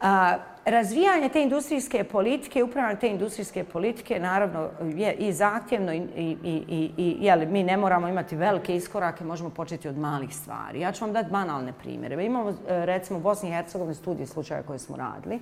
[0.00, 6.36] A, razvijanje te industrijske politike, upravljanje te industrijske politike, naravno, je i zahtjevno i, i,
[6.68, 10.80] i, i jeli, mi ne moramo imati velike iskorake, možemo početi od malih stvari.
[10.80, 12.24] Ja ću vam dati banalne primjere.
[12.24, 12.54] Imamo, e,
[12.86, 15.40] recimo, u Bosni i Hercegovini studije slučaja koje smo radili.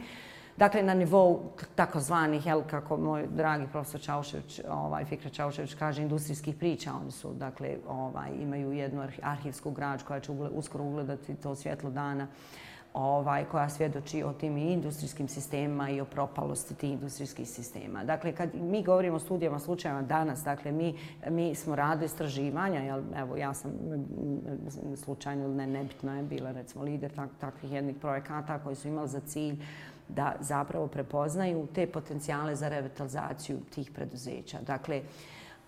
[0.56, 6.56] Dakle, na nivou takozvanih, jel, kako moj dragi profesor Čaušević, ovaj, Fikra Čaušević kaže, industrijskih
[6.56, 6.92] priča.
[7.02, 12.26] Oni su, dakle, ovaj, imaju jednu arhivsku građu koja će uskoro ugledati to svjetlo dana
[12.98, 18.04] ovaj, koja svjedoči o tim industrijskim sistemima i o propalosti tih industrijskih sistema.
[18.04, 20.94] Dakle, kad mi govorimo o studijama slučajama danas, dakle, mi,
[21.30, 23.94] mi smo radili istraživanja, jel, evo, ja sam mm,
[24.90, 29.08] mm, slučajno, ne, nebitno je bila, recimo, lider tak, takvih jednih projekata koji su imali
[29.08, 29.56] za cilj
[30.08, 34.58] da zapravo prepoznaju te potencijale za revitalizaciju tih preduzeća.
[34.66, 35.02] Dakle,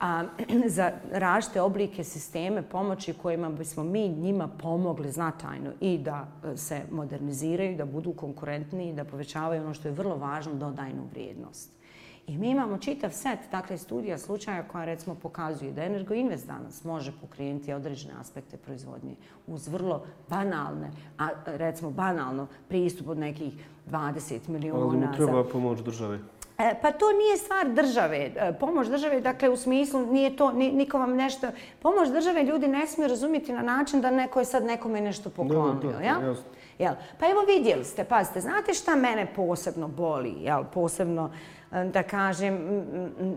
[0.01, 0.25] a,
[0.77, 6.83] za rašte oblike sisteme pomoći kojima bismo mi njima pomogli značajno i da e, se
[6.91, 11.81] moderniziraju, da budu konkurentni, da povećavaju ono što je vrlo važno, dodajnu vrijednost.
[12.27, 16.85] I mi imamo čitav set dakle, studija slučaja koja recimo pokazuje da Energo Invest danas
[16.85, 19.15] može pokrijeniti određene aspekte proizvodnje
[19.47, 23.53] uz vrlo banalne, a recimo banalno pristup od nekih
[23.91, 24.87] 20 miliona.
[24.87, 26.19] Ali mu treba pomoć države.
[26.61, 28.33] E, pa to nije stvar države.
[28.37, 31.47] E, pomoć države, dakle, u smislu, nije to, niko vam nešto...
[31.83, 35.99] Pomoć države ljudi ne smiju razumjeti na način da neko je sad nekome nešto poklonio,
[36.03, 36.35] jel?
[36.79, 36.95] Jel?
[37.19, 40.65] Pa evo vidjeli ste, pazite, znate šta mene posebno boli, jel?
[40.75, 41.31] Posebno,
[41.73, 42.85] e, da kažem,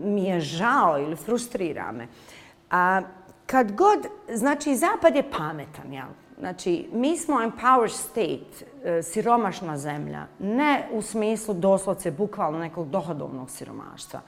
[0.04, 2.06] mi je žao ili frustrira me.
[2.70, 3.02] A,
[3.46, 6.08] kad god, znači, Zapad je pametan, jel?
[6.38, 13.50] Znači, mi smo empowered state, e, siromašna zemlja, ne u smislu doslovce, bukvalno nekog dohodovnog
[13.50, 14.20] siromaštva.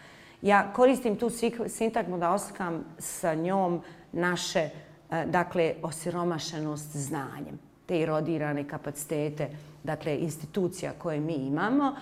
[0.43, 1.31] Ja koristim tu
[1.69, 3.83] sintagmu da oslikam sa njom
[4.13, 4.71] naše,
[5.11, 9.49] e, dakle, osiromašenost znanjem, te erodirane kapacitete,
[9.85, 11.95] dakle, institucija koje mi imamo.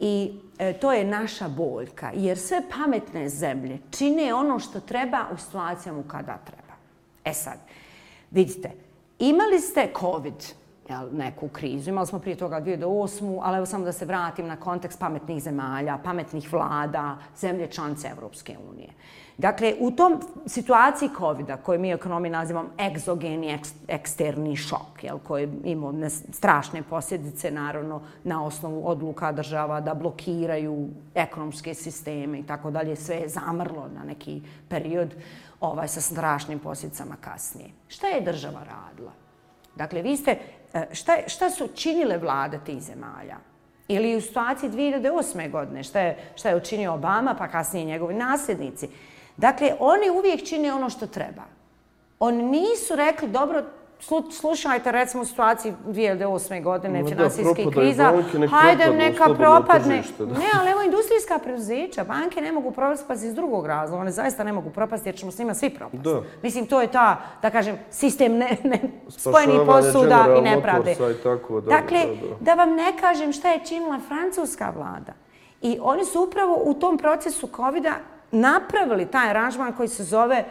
[0.00, 5.36] I e, to je naša boljka, jer sve pametne zemlje čine ono što treba u
[5.36, 6.74] situacijama kada treba.
[7.24, 7.58] E sad,
[8.30, 8.85] vidite,
[9.18, 10.44] Imali ste COVID,
[10.88, 13.40] jel, neku krizu, imali smo prije toga 2008.
[13.42, 18.56] Ali evo samo da se vratim na kontekst pametnih zemalja, pametnih vlada, zemlje članice Evropske
[18.70, 18.88] unije.
[19.38, 25.18] Dakle, u tom situaciji COVID-a, koju mi ekonomi ekonomiji nazivamo egzogeni, ek, eksterni šok, jel,
[25.18, 25.94] koji imao
[26.32, 33.16] strašne posljedice, naravno, na osnovu odluka država da blokiraju ekonomske sisteme i tako dalje, sve
[33.16, 35.14] je zamrlo na neki period
[35.60, 37.70] ovaj, sa strašnim posljedicama kasnije.
[37.88, 39.12] Šta je država radila?
[39.74, 40.38] Dakle, vi ste,
[40.70, 43.36] šta, šta, šta su činile vlade tih zemalja?
[43.88, 45.50] Ili u situaciji 2008.
[45.50, 48.88] godine, šta je, šta je učinio Obama, pa kasnije njegovi nasljednici?
[49.36, 51.42] Dakle, oni uvijek čine ono što treba.
[52.18, 53.64] Oni nisu rekli, dobro,
[54.30, 56.62] slušajte recimo situaciji 2008.
[56.62, 60.02] godine, no, finansijski kriza, banke, hajde neka propadne.
[60.18, 60.24] da.
[60.24, 64.52] Ne, ali evo industrijska preduzeća, banke ne mogu propasti iz drugog razloga, one zaista ne
[64.52, 65.98] mogu propasti jer ćemo s njima svi propasti.
[65.98, 66.22] Da.
[66.42, 70.92] Mislim, to je ta, da kažem, sistem ne, ne, spojenih posuda i nepravde.
[70.92, 72.34] I tako, da, dakle, da, da.
[72.40, 75.12] da vam ne kažem šta je činila francuska vlada.
[75.62, 77.94] I oni su upravo u tom procesu COVID-a
[78.30, 80.44] napravili taj aranžman koji se zove e,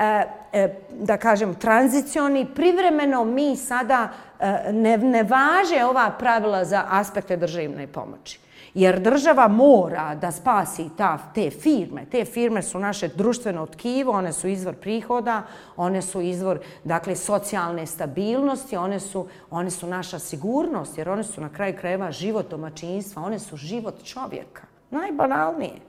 [0.00, 6.84] E, e, da kažem, tranzicioni, privremeno mi sada e, ne, ne važe ova pravila za
[6.88, 8.40] aspekte državne pomoći.
[8.74, 12.06] Jer država mora da spasi ta, te firme.
[12.10, 15.42] Te firme su naše društveno tkivo, one su izvor prihoda,
[15.76, 21.40] one su izvor dakle, socijalne stabilnosti, one su, one su naša sigurnost, jer one su
[21.40, 24.62] na kraju krajeva život domaćinstva, one su život čovjeka.
[24.90, 25.80] Najbanalnije.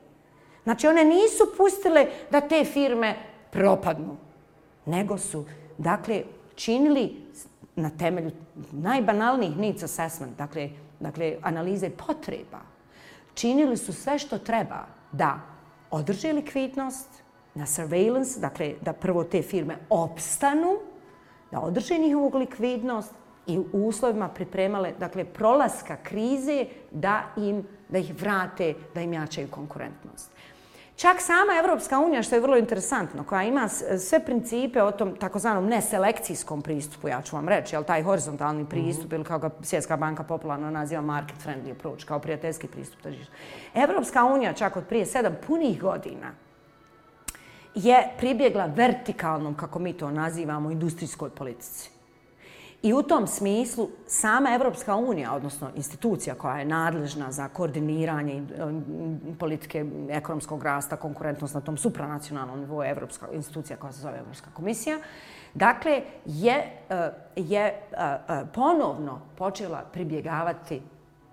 [0.63, 4.17] Znači, one nisu pustile da te firme propadnu,
[4.85, 5.45] nego su,
[5.77, 6.23] dakle,
[6.55, 7.15] činili
[7.75, 8.31] na temelju
[8.71, 12.59] najbanalnijih needs assessment, dakle, dakle, analize potreba,
[13.33, 15.39] činili su sve što treba da
[15.91, 17.21] održe likvidnost,
[17.53, 20.77] na surveillance, dakle da prvo te firme opstanu,
[21.51, 23.11] da održe njihovu likvidnost
[23.47, 29.47] i u uslovima pripremale dakle, prolaska krize da im da ih vrate, da im jačaju
[29.51, 30.31] konkurentnost.
[31.01, 33.67] Čak sama Evropska unija, što je vrlo interesantno, koja ima
[33.99, 39.05] sve principe o tom takozvanom neselekcijskom pristupu, ja ću vam reći, jel taj horizontalni pristup,
[39.05, 39.15] mm -hmm.
[39.15, 43.33] ili kao ga Svjetska banka popularno naziva market friendly approach, kao prijateljski pristup tržišta.
[43.73, 46.31] Evropska unija, čak od prije sedam punih godina,
[47.75, 52.00] je pribjegla vertikalnom, kako mi to nazivamo, industrijskoj politici.
[52.83, 58.43] I u tom smislu sama Evropska unija, odnosno institucija koja je nadležna za koordiniranje e,
[59.39, 64.99] politike ekonomskog rasta, konkurentnost na tom supranacionalnom nivou, Evropska institucija koja se zove Evropska komisija,
[65.53, 67.81] dakle, je, e, je e,
[68.53, 70.81] ponovno počela pribjegavati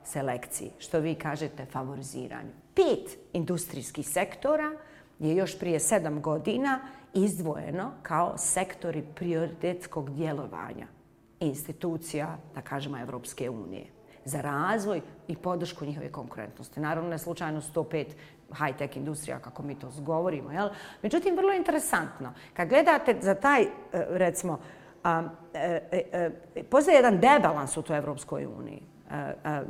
[0.04, 2.50] selekciji, što vi kažete favoriziranju.
[2.74, 4.70] Pet industrijskih sektora
[5.18, 6.80] je još prije sedam godina
[7.14, 10.97] izdvojeno kao sektori prioritetskog djelovanja
[11.40, 13.86] institucija, da kažemo, Evropske unije
[14.24, 16.80] za razvoj i podršku njihove konkurentnosti.
[16.80, 18.06] Naravno, ne slučajno 105
[18.50, 20.52] high-tech industrija, kako mi to govorimo.
[20.52, 20.68] Jel?
[21.02, 22.32] Međutim, vrlo interesantno.
[22.54, 24.60] Kad gledate za taj, e, recimo,
[25.04, 28.82] a, e, e, e, postoje jedan debalans u toj Evropskoj uniji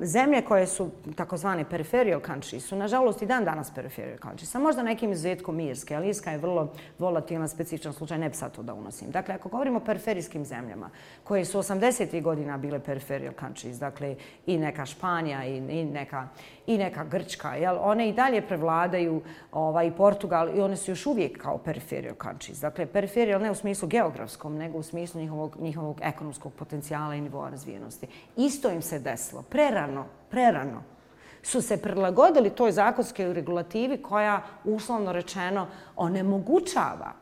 [0.02, 4.50] zemlje koje su takozvane peripheral countries su nažalost i dan danas peripheral countries.
[4.50, 8.52] Sa možda nekim izuzetkom Irske, ali Irska je vrlo volatilna, specifičan slučaj, ne bi sad
[8.52, 9.10] to da unosim.
[9.10, 10.90] Dakle, ako govorimo o periferijskim zemljama,
[11.24, 12.22] koje su 80.
[12.22, 14.16] godina bile peripheral countries, dakle
[14.46, 16.28] i neka Španija i, i, neka,
[16.66, 17.76] i neka Grčka, jel?
[17.80, 19.22] one i dalje prevladaju
[19.52, 22.60] ovaj, Portugal i one su još uvijek kao peripheral countries.
[22.60, 27.50] Dakle, peripheral ne u smislu geografskom, nego u smislu njihovog, njihovog ekonomskog potencijala i nivoa
[27.50, 28.06] razvijenosti.
[28.36, 30.82] Isto im se desi desilo prerano, prerano,
[31.42, 35.66] su se prilagodili toj zakonskoj regulativi koja, uslovno rečeno,
[35.96, 37.12] onemogućava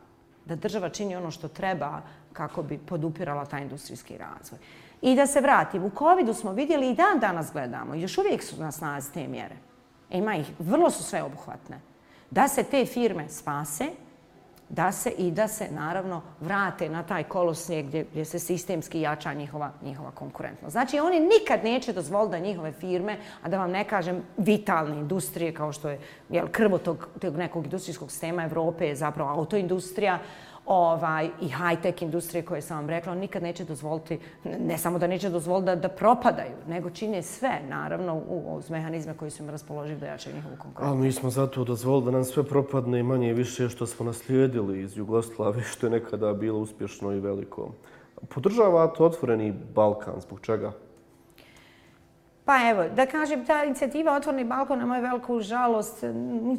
[0.44, 2.00] da država čini ono što treba
[2.32, 4.58] kako bi podupirala taj industrijski razvoj.
[5.02, 8.60] I da se vratim, u COVID-u smo vidjeli i dan danas gledamo, još uvijek su
[8.60, 9.56] nas snazi te mjere.
[10.10, 11.80] Ima ih, vrlo su sve obuhvatne.
[12.30, 13.90] Da se te firme spase,
[14.68, 19.32] da se i da se naravno vrate na taj kolosnije gdje, gdje se sistemski jača
[19.32, 20.72] njihova, njihova konkurentnost.
[20.72, 25.54] Znači oni nikad neće dozvoliti da njihove firme, a da vam ne kažem vitalne industrije
[25.54, 30.18] kao što je jel, krvo tog, tog nekog industrijskog sistema Evrope je zapravo autoindustrija,
[30.66, 35.06] ovaj, i high-tech industrije koje sam vam rekla, on nikad neće dozvoliti, ne samo da
[35.06, 39.50] neće dozvoliti da, da propadaju, nego čine sve, naravno, u, uz mehanizme koji su im
[39.50, 40.92] raspoloživi da jačaju njihovu konkurenciju.
[40.92, 44.06] Ali mi smo zato dozvolili da nam sve propadne i manje i više što smo
[44.06, 47.72] naslijedili iz Jugoslavije, što je nekada bilo uspješno i veliko.
[48.28, 50.72] Podržavate otvoreni Balkan, zbog čega?
[52.46, 56.04] Pa evo, da kažem, ta inicijativa Otvorni balkon na moju veliku žalost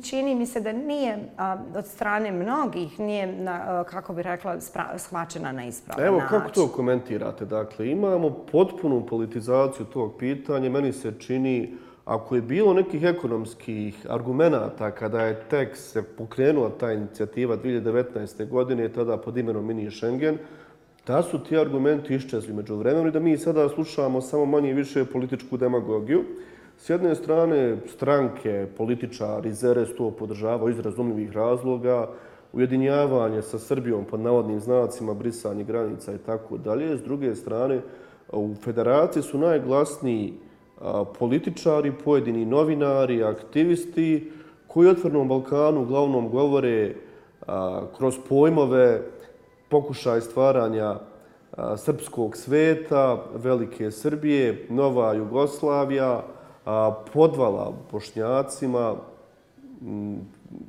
[0.03, 4.57] čini mi se da nije a, od strane mnogih, nije, na, a, kako bi rekla,
[4.97, 6.38] shvaćena na ispravan Evo, način.
[6.38, 7.45] kako to komentirate?
[7.45, 10.69] Dakle, imamo potpunu politizaciju tog pitanja.
[10.69, 11.73] Meni se čini,
[12.05, 18.49] ako je bilo nekih ekonomskih argumenta kada je tek se pokrenula ta inicijativa 2019.
[18.49, 20.38] godine, tada pod imenom Mini Schengen,
[21.08, 24.74] da su ti argumenti iščezli među vremenu i da mi sada slušamo samo manje i
[24.74, 26.24] više političku demagogiju.
[26.78, 32.10] S jedne strane, stranke, političari, ZRS to podržavaju iz razumljivih razloga,
[32.53, 36.97] ujedinjavanje sa Srbijom pod navodnim znacima, brisanje granica i tako dalje.
[36.97, 37.82] S druge strane,
[38.32, 40.34] u federaciji su najglasniji
[41.20, 44.32] političari, pojedini novinari, aktivisti,
[44.68, 46.95] koji u Otvornom Balkanu uglavnom govore
[47.97, 49.01] kroz pojmove
[49.70, 50.99] pokušaj stvaranja
[51.78, 56.24] srpskog sveta, Velike Srbije, Nova Jugoslavija,
[57.13, 58.95] podvala bošnjacima.
[59.82, 60.15] Mm,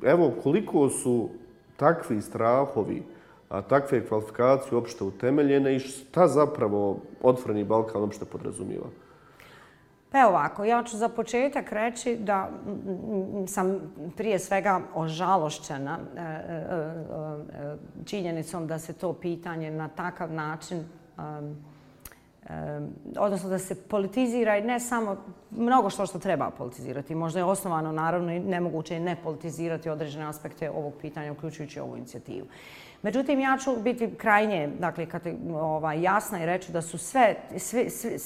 [0.03, 1.29] evo koliko su
[1.77, 3.03] takvi strahovi,
[3.49, 8.85] a takve kvalifikacije uopšte utemeljene i šta zapravo otvoreni Balkan uopšte podrazumijeva?
[10.11, 12.49] Pa ovako, ja ću za početak reći da
[13.47, 20.83] sam prije svega ožalošćena e, e, e, činjenicom da se to pitanje na takav način
[23.19, 25.17] odnosno da se politizira i ne samo
[25.51, 27.15] mnogo što što treba politizirati.
[27.15, 31.97] Možda je osnovano naravno i nemoguće je ne politizirati određene aspekte ovog pitanja, uključujući ovu
[31.97, 32.47] inicijativu.
[33.01, 35.07] Međutim, ja ću biti krajnje dakle,
[35.53, 38.17] ovaj, jasna i reći da su sve, sve, sve,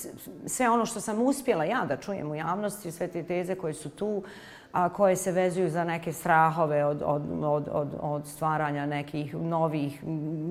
[0.46, 3.90] sve ono što sam uspjela ja da čujem u javnosti, sve te teze koje su
[3.90, 4.24] tu,
[4.72, 10.04] a koje se vezuju za neke strahove od, od, od, od, od stvaranja nekih novih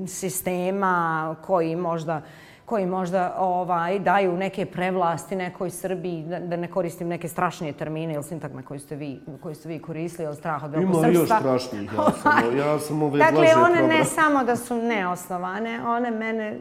[0.07, 2.23] sistema koji možda
[2.65, 8.23] koji možda ovaj, daju neke prevlasti nekoj Srbiji, da ne koristim neke strašnije termine ili
[8.23, 11.11] sintagme koje ste vi, koje ste vi koristili, ili strah od velikog srpstva.
[11.11, 14.77] Ima još strašnijih, ja sam, ja sam ove dakle, blaže one ne samo da su
[14.77, 16.59] neosnovane, one mene,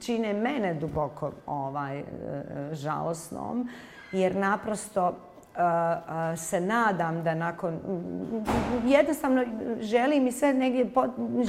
[0.00, 2.02] čine mene duboko ovaj,
[2.72, 3.68] žalosnom,
[4.12, 5.14] jer naprosto
[6.36, 7.78] se nadam da nakon...
[8.86, 9.44] Jednostavno
[9.80, 10.90] želim i sve negdje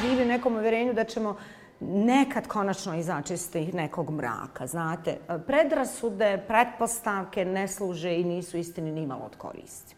[0.01, 1.35] živi u nekom uvjerenju da ćemo
[1.79, 4.67] nekad konačno izaći iz tih nekog mraka.
[4.67, 5.17] Znate,
[5.47, 9.95] predrasude, pretpostavke ne služe i nisu istini ni malo od koristi.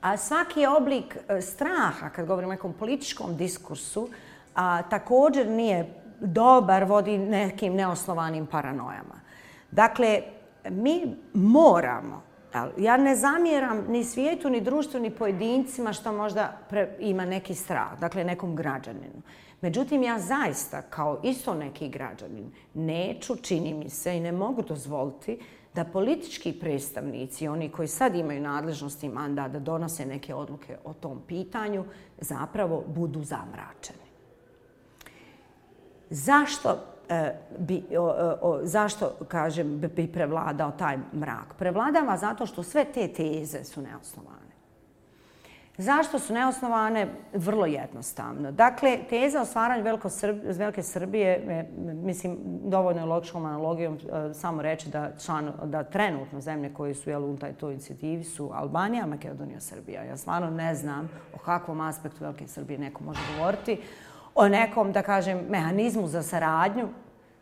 [0.00, 4.08] A svaki oblik e, straha, kad govorimo o nekom političkom diskursu,
[4.54, 9.20] a, također nije dobar, vodi nekim neosnovanim paranojama.
[9.70, 10.22] Dakle,
[10.70, 12.22] mi moramo,
[12.78, 18.00] ja ne zamjeram ni svijetu, ni društvu, ni pojedincima što možda pre, ima neki strah,
[18.00, 19.22] dakle nekom građaninu.
[19.62, 25.38] Međutim, ja zaista, kao isto neki građanin, neću, čini mi se i ne mogu dozvoliti
[25.74, 30.92] da politički predstavnici, oni koji sad imaju nadležnost i mandat da donose neke odluke o
[30.92, 31.84] tom pitanju,
[32.20, 34.12] zapravo budu zamračeni.
[36.10, 41.54] Zašto e, bi, o, e, o, zašto, kažem, bi prevladao taj mrak?
[41.58, 44.41] Prevladava zato što sve te teze su neosnovane.
[45.78, 47.06] Zašto su neosnovane?
[47.34, 48.52] Vrlo jednostavno.
[48.52, 49.84] Dakle, teza o stvaranju
[50.44, 56.40] Velike Srbije, e, mislim, dovoljno je logičkom analogijom e, samo reći da, član, da trenutno
[56.40, 60.02] zemlje koje su jel, u taj toj inicijativi su Albanija, Makedonija, Srbija.
[60.02, 63.80] Ja stvarno ne znam o kakvom aspektu Velike Srbije neko može govoriti.
[64.34, 66.88] O nekom, da kažem, mehanizmu za saradnju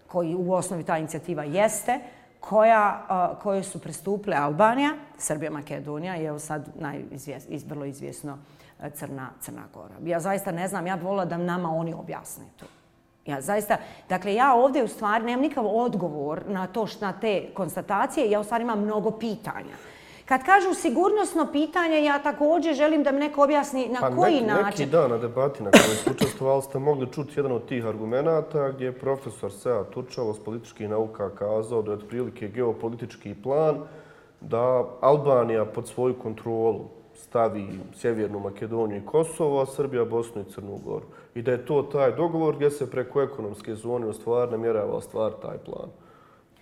[0.06, 2.00] koji u osnovi ta inicijativa jeste,
[2.40, 3.06] koja,
[3.42, 8.38] koje su pristupile Albanija, Srbija, Makedonija i evo sad najizvjes, vrlo izvjesno
[8.94, 9.94] Crna, Crna Gora.
[10.04, 12.66] Ja zaista ne znam, ja bi volila da nama oni objasne to.
[13.26, 13.76] Ja zaista,
[14.08, 18.40] dakle, ja ovdje u stvari nemam nikav odgovor na to što na te konstatacije, ja
[18.40, 19.76] u stvari imam mnogo pitanja.
[20.30, 24.46] Kad kažu sigurnosno pitanje, ja također želim da mi neko objasni na pa koji neki,
[24.46, 24.64] način.
[24.64, 28.68] Neki dan na debati na kojoj ste učestvovali ste mogli čuti jedan od tih argumenta
[28.68, 33.78] gdje je profesor Sea Turčalo s političkih nauka kazao da je otprilike geopolitički plan
[34.40, 40.78] da Albanija pod svoju kontrolu stavi Sjevernu Makedoniju i Kosovo, a Srbija, Bosnu i Crnu
[40.84, 41.06] Goru.
[41.34, 45.32] I da je to taj dogovor gdje se preko ekonomske zone u stvar namjerava stvar
[45.42, 45.90] taj plan.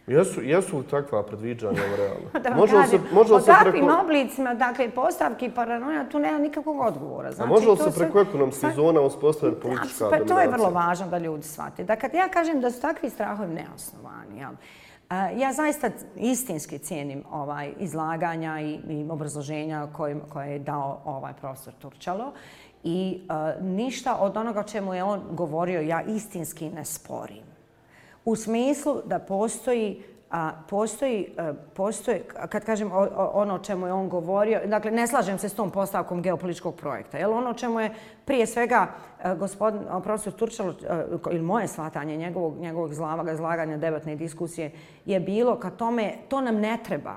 [0.08, 2.40] Jesu, jesu li takva predviđanja realna?
[2.50, 3.64] Da može li se, li se preko...
[3.64, 7.32] takvim oblicima, dakle, postavki paranoja, tu nema nikakvog odgovora.
[7.32, 10.36] Znači, A može li se preko ekonomskih zona uspostaviti politička pa dominacija?
[10.36, 11.84] To je vrlo važno da ljudi shvate.
[11.84, 14.52] Da kad ja kažem da su takvi strahovi neosnovani, jel?
[15.36, 21.72] Ja zaista istinski cijenim ovaj izlaganja i, i obrazloženja koje, koje je dao ovaj profesor
[21.78, 22.32] Turčalo
[22.84, 27.47] i uh, ništa od onoga čemu je on govorio ja istinski ne sporim
[28.24, 32.90] u smislu da postoji a postoji, e, postoji, kad kažem
[33.32, 37.18] ono o čemu je on govorio, dakle, ne slažem se s tom postavkom geopolitičkog projekta,
[37.18, 37.94] jer ono o čemu je
[38.24, 38.86] prije svega
[39.24, 44.70] e, gospodin profesor Turčalo, e, ili moje shvatanje njegovog, njegovog zlavaga, izlaganja, debatne diskusije,
[45.04, 47.14] je bilo ka tome, to nam ne treba.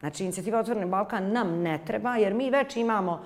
[0.00, 3.24] Znači, inicijativa Otvoreni Balkan nam ne treba, jer mi već imamo,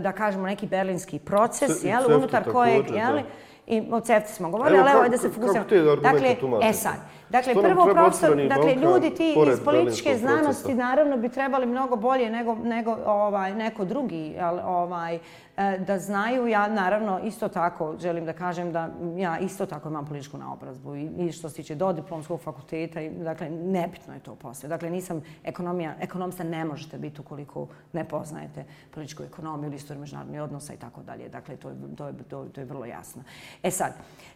[0.00, 3.18] da kažemo, neki berlinski proces, jel, unutar kojeg, jel,
[3.66, 5.58] I o CEFTI smo govorili, ali evo da se fokusiramo.
[5.58, 6.94] Kako te argumente dakle, E sad,
[7.30, 12.54] dakle, prvo profesor, dakle, ljudi ti iz političke znanosti naravno bi trebali mnogo bolje nego,
[12.54, 15.18] nego ovaj, neko drugi, ovaj,
[15.56, 16.46] E, da znaju.
[16.46, 21.32] Ja naravno isto tako želim da kažem da ja isto tako imam političku naobrazbu i
[21.32, 23.00] što se tiče do diplomskog fakulteta.
[23.10, 24.68] Dakle, nebitno je to posle.
[24.68, 28.64] Dakle, nisam ekonomija, ekonomista ne možete biti ukoliko ne poznajete
[28.94, 31.28] političku ekonomiju ili istoriju međunarodnih odnosa i tako dalje.
[31.28, 33.22] Dakle, to je, to, je, to, to je vrlo jasno.
[33.62, 33.92] E sad,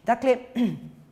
[0.06, 0.36] dakle,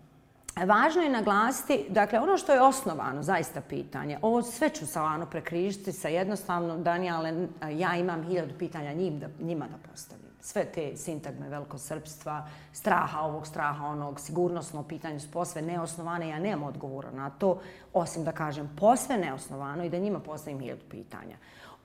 [0.67, 5.93] Važno je naglasiti, dakle, ono što je osnovano, zaista pitanje, ovo sve ću sa prekrižiti
[5.93, 10.29] sa jednostavno, Danijale, eh, ja imam hiljadu pitanja njim da, njima da postavim.
[10.41, 16.29] Sve te sintagme velikosrpstva, straha ovog, straha onog, sigurnosno pitanje su posve neosnovane.
[16.29, 17.61] Ja nemam odgovora na to,
[17.93, 21.37] osim da kažem posve neosnovano i da njima postavim hiljadu pitanja.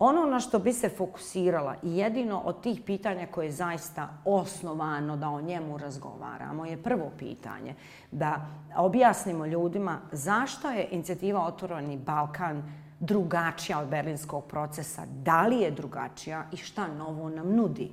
[0.06, 5.18] Ono na što bi se fokusirala i jedino od tih pitanja koje je zaista osnovano
[5.18, 7.76] da o njemu razgovaramo je prvo pitanje
[8.12, 8.48] da
[8.78, 12.64] objasnimo ljudima zašto je inicijativa Otvoreni Balkan
[13.00, 17.92] drugačija od berlinskog procesa, da li je drugačija i šta novo nam nudi.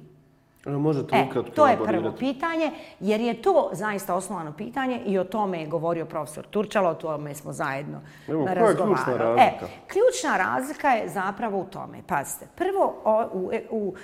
[0.66, 5.60] Možete e, to je prvo pitanje, jer je to zaista osnovano pitanje i o tome
[5.60, 9.42] je govorio profesor Turčalo, o tome smo zajedno Evo, koja je ključna razlika?
[9.42, 9.52] E,
[9.86, 11.98] ključna razlika je zapravo u tome.
[12.06, 13.94] Pazite, prvo, o, u, u,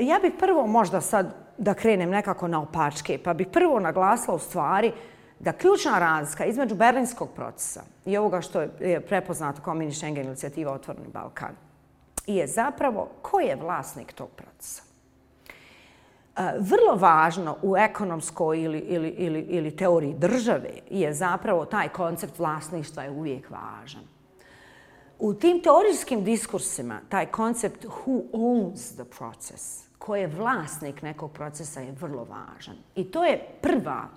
[0.00, 4.38] ja bih prvo možda sad da krenem nekako na opačke, pa bih prvo naglasila u
[4.38, 4.92] stvari
[5.40, 10.72] da ključna razlika između berlinskog procesa i ovoga što je prepoznato kao mini Schengen inicijativa
[10.72, 11.54] Otvorni Balkan
[12.26, 14.93] je zapravo ko je vlasnik tog procesa.
[16.58, 23.02] Vrlo važno u ekonomskoj ili, ili, ili, ili teoriji države je zapravo taj koncept vlasništva
[23.02, 24.02] je uvijek važan.
[25.18, 31.80] U tim teorijskim diskursima taj koncept who owns the process, ko je vlasnik nekog procesa
[31.80, 32.76] je vrlo važan.
[32.94, 34.08] I to je prva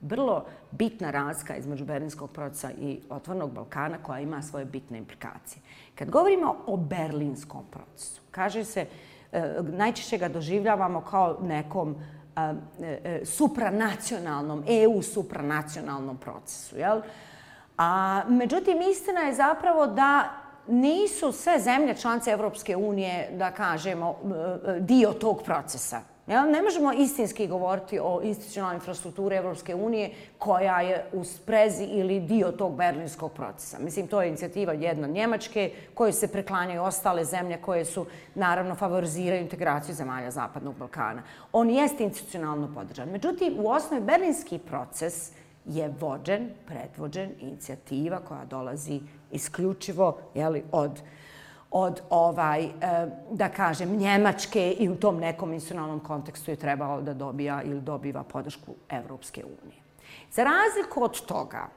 [0.00, 5.62] vrlo bitna razlika između Berlinskog procesa i Otvornog Balkana koja ima svoje bitne implikacije.
[5.94, 11.96] Kad govorimo o Berlinskom procesu, kaže se uh, E, najčešće ga doživljavamo kao nekom
[12.36, 16.76] e, e, e supranacionalnom, EU supranacionalnom procesu.
[16.76, 17.00] Jel?
[17.78, 20.28] A, međutim, istina je zapravo da
[20.66, 24.16] nisu sve zemlje članice Evropske unije, da kažemo,
[24.80, 26.00] dio tog procesa.
[26.32, 26.50] Jel?
[26.50, 32.52] ne možemo istinski govoriti o institucionalnoj infrastrukturi Evropske unije koja je u sprezi ili dio
[32.52, 33.78] tog berlinskog procesa.
[33.78, 39.42] Mislim, to je inicijativa jedna Njemačke koje se preklanjaju ostale zemlje koje su, naravno, favoriziraju
[39.42, 41.22] integraciju zemalja Zapadnog Balkana.
[41.52, 43.08] On jeste institucionalno podržan.
[43.08, 45.32] Međutim, u osnovi berlinski proces
[45.66, 49.00] je vođen, predvođen inicijativa koja dolazi
[49.32, 51.00] isključivo jeli, od
[51.72, 52.70] od ovaj, eh,
[53.30, 58.22] da kažem, Njemačke i u tom nekom institucionalnom kontekstu je trebalo da dobija ili dobiva
[58.22, 59.82] podršku Evropske unije.
[60.30, 61.68] Za razliku od toga,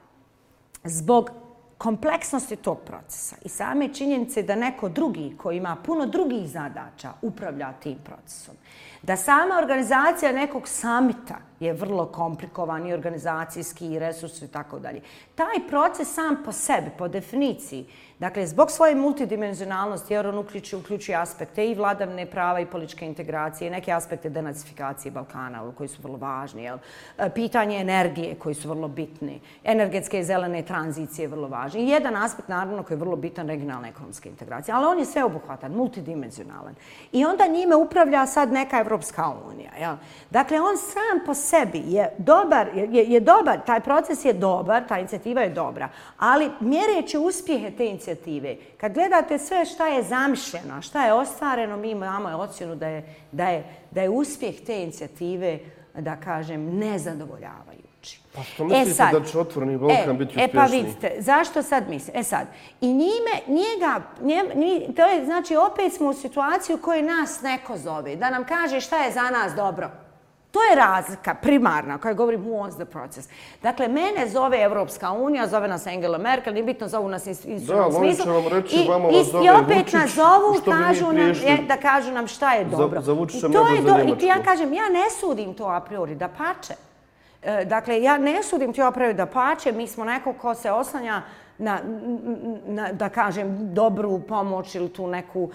[0.84, 1.30] zbog
[1.78, 7.72] kompleksnosti tog procesa i same činjenice da neko drugi koji ima puno drugih zadaća upravlja
[7.72, 8.54] tim procesom,
[9.02, 15.00] da sama organizacija nekog samita je vrlo komplikovan i organizacijski i resursi i tako dalje.
[15.34, 17.86] Taj proces sam po sebi, po definiciji,
[18.18, 23.70] Dakle, zbog svoje multidimenzionalnosti, jer on uključuje, uključuje aspekte i vladavne prava i političke integracije,
[23.70, 26.78] neke aspekte denacifikacije Balkana, koji su vrlo važni, jel?
[27.18, 31.82] E, pitanje energije, koji su vrlo bitni, energetske i zelene tranzicije, vrlo važni.
[31.82, 34.76] I jedan aspekt, naravno, koji je vrlo bitan, regionalna ekonomska integracija.
[34.76, 36.74] Ali on je sveobuhvatan, multidimenzionalan.
[37.12, 39.70] I onda njime upravlja sad neka Evropska unija.
[39.80, 39.96] Jel?
[40.30, 44.98] Dakle, on sam po sebi je dobar, je, je dobar, taj proces je dobar, ta
[44.98, 45.88] inicijativa je dobra,
[46.18, 48.56] ali mjereći uspjehe te inicijative.
[48.76, 53.48] Kad gledate sve šta je zamišljeno, šta je ostvareno, mi imamo ocjenu da je, da
[53.48, 55.58] je, da je uspjeh te inicijative,
[55.94, 58.20] da kažem, nezadovoljavajući.
[58.34, 60.50] Pa što mislite e sad, da će otvorni Balkan e, biti uspješni?
[60.50, 62.16] E pa vidite, zašto sad mislim?
[62.16, 62.46] E sad,
[62.80, 64.02] i njime, njega,
[64.54, 68.44] nje, to je, znači, opet smo u situaciju u kojoj nas neko zove, da nam
[68.44, 70.05] kaže šta je za nas dobro.
[70.56, 73.28] To je razlika primarna koja govorim who owns the process.
[73.62, 78.24] Dakle, mene zove Evropska unija, zove nas Angela Merkel, nije bitno zovu nas institucionalnom smislu.
[78.24, 81.76] Da, vam reći, I, vama vas zove I opet nas zovu, kažu nam, je, da
[81.76, 83.00] kažu nam šta je dobro.
[83.00, 85.80] Za, za Vučića I to je do, I ja kažem, ja ne sudim to a
[85.80, 86.74] priori, da pače.
[87.42, 90.70] E, dakle, ja ne sudim to a priori da pače, mi smo neko ko se
[90.70, 91.22] oslanja
[91.58, 91.80] na,
[92.66, 95.50] na, da kažem, dobru pomoć ili tu neku uh,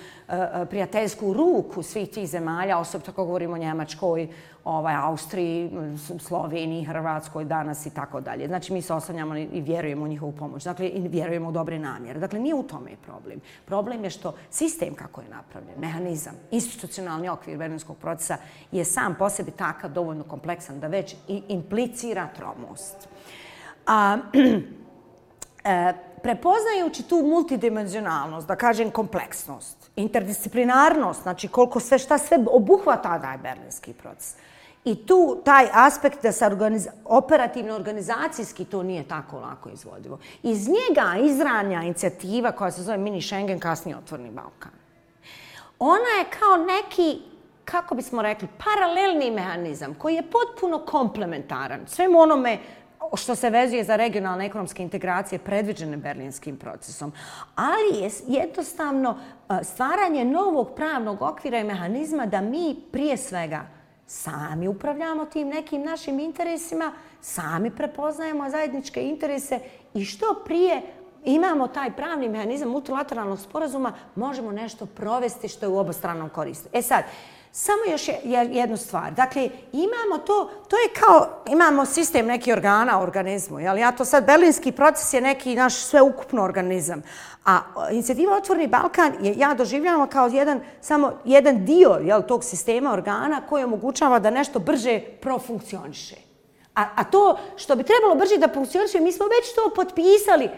[0.70, 4.28] prijateljsku ruku svih tih zemalja, osobno tako govorimo o Njemačkoj,
[4.64, 5.72] ovaj, Austriji,
[6.20, 8.48] Sloveniji, Hrvatskoj danas i tako dalje.
[8.48, 10.64] Znači, mi se oslanjamo i vjerujemo u njihovu pomoć.
[10.64, 12.20] Dakle, i vjerujemo u dobre namjere.
[12.20, 13.40] Dakle, nije u tome problem.
[13.66, 18.38] Problem je što sistem kako je napravljen, mehanizam, institucionalni okvir berlinskog procesa
[18.72, 23.10] je sam po sebi takav dovoljno kompleksan da već i implicira tromost.
[23.88, 24.18] A,
[25.64, 25.94] e,
[26.24, 33.94] prepoznajući tu multidimenzionalnost, da kažem kompleksnost, interdisciplinarnost, znači koliko sve, šta sve obuhvata taj berlinski
[33.94, 34.36] proces,
[34.86, 40.20] I tu taj aspekt da se organiz operativno organizacijski to nije tako lako izvodivo.
[40.44, 44.72] Iz njega izranja inicijativa koja se zove Mini Schengen, kasnije Otvorni Balkan.
[45.80, 47.22] Ona je kao neki,
[47.66, 52.58] kako bismo rekli, paralelni mehanizam koji je potpuno komplementaran svemu onome
[53.18, 57.14] što se vezuje za regionalne ekonomske integracije predviđene berlinskim procesom.
[57.56, 59.20] Ali je jednostavno
[59.64, 63.81] stvaranje novog pravnog okvira i mehanizma da mi prije svega
[64.12, 66.92] sami upravljamo tim nekim našim interesima,
[67.22, 69.60] sami prepoznajemo zajedničke interese
[69.94, 70.82] i što prije
[71.24, 76.70] imamo taj pravni mehanizam multilateralnog sporazuma, možemo nešto provesti što je u obostranom koristu.
[76.74, 77.04] E sad,
[77.52, 78.10] samo još
[78.50, 79.14] jednu stvar.
[79.14, 83.78] Dakle, imamo to, to je kao, imamo sistem neki organa u organizmu, jel?
[83.78, 87.02] Ja to sad, berlinski proces je neki naš sveukupno organizam.
[87.46, 87.60] A
[87.92, 93.42] inicijativa Otvorni Balkan je, ja doživljavam kao jedan, samo jedan dio jel, tog sistema organa
[93.50, 96.16] koji omogućava da nešto brže profunkcioniše.
[96.76, 100.50] A, a to što bi trebalo brže da funkcioniše, mi smo već to potpisali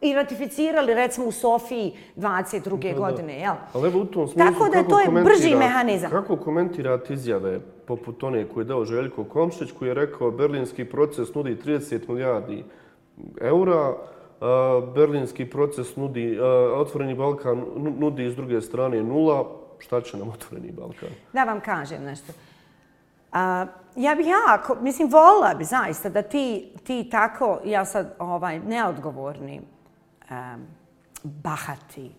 [0.00, 2.96] i ratificirali recimo u Sofiji 22.
[2.96, 3.54] godine, jel?
[3.72, 6.10] Ali evo u tom smislu, Tako da to je brži mehanizam.
[6.10, 11.34] Kako komentirate izjave poput one koje je dao Željko Komšić koji je rekao berlinski proces
[11.34, 12.64] nudi 30 milijardi
[13.40, 13.94] eura,
[14.94, 16.38] berlinski proces nudi,
[16.74, 17.64] otvoreni Balkan
[17.98, 19.46] nudi s druge strane nula,
[19.78, 21.08] šta će nam otvoreni Balkan?
[21.32, 22.32] Da vam kažem nešto.
[23.32, 28.58] A, ja bih jako, mislim, volila bi zaista da ti, ti tako, ja sad ovaj,
[28.58, 29.60] neodgovorni,
[30.30, 30.66] um,
[31.22, 32.12] bahati,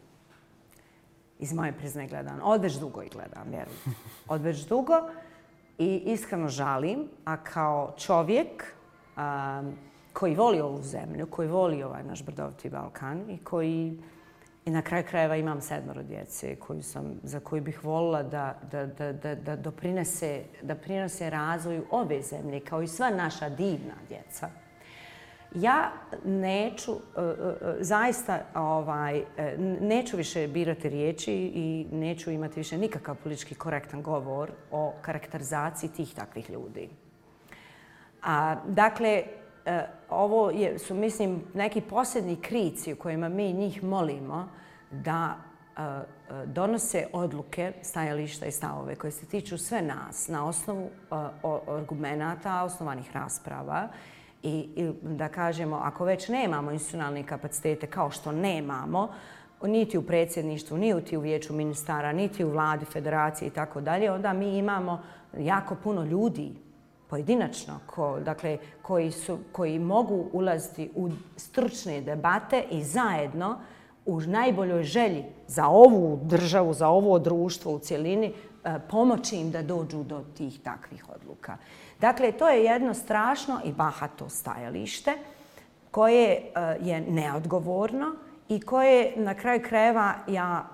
[1.39, 3.89] iz moje prizne gledam, od već dugo i gledam, vjerujte.
[4.27, 4.93] Od već dugo
[5.77, 8.73] i iskreno žalim, a kao čovjek
[9.17, 9.73] um,
[10.13, 13.97] koji voli ovu zemlju, koji voli ovaj naš brdoviti Balkan i koji
[14.65, 18.85] i na kraju krajeva imam sedmoro djece koji sam, za koji bih volila da, da,
[18.85, 24.49] da, da, da doprinese, da prinose razvoju ove zemlje kao i sva naša divna djeca.
[25.55, 25.91] Ja
[26.25, 29.23] neću, e, e, e, zaista, ovaj,
[29.81, 36.13] neću više birati riječi i neću imati više nikakav politički korektan govor o karakterizaciji tih
[36.15, 36.89] takvih ljudi.
[38.23, 39.23] A, dakle,
[40.09, 44.49] ovo je, su, mislim, neki posljedni krici u kojima mi njih molimo
[44.91, 45.35] da
[46.45, 50.89] donose odluke, stajališta i stavove koje se tiču sve nas na osnovu
[51.67, 53.89] argumenta, osnovanih rasprava
[54.43, 59.07] i, i da kažemo, ako već nemamo institucionalne kapacitete kao što nemamo,
[59.63, 64.33] niti u predsjedništvu, niti u vijeću ministara, niti u vladi, federacije i tako dalje, onda
[64.33, 65.01] mi imamo
[65.37, 66.51] jako puno ljudi
[67.09, 73.59] pojedinačno, ko, dakle, koji, su, koji mogu ulaziti u stručne debate i zajedno
[74.05, 78.33] u najboljoj želji za ovu državu, za ovo društvo u cjelini,
[78.65, 81.57] E, pomoći im da dođu do tih takvih odluka.
[81.99, 85.13] Dakle, to je jedno strašno i bahato stajalište
[85.91, 86.41] koje e,
[86.81, 88.15] je neodgovorno
[88.49, 90.69] i koje na kraju krajeva ja,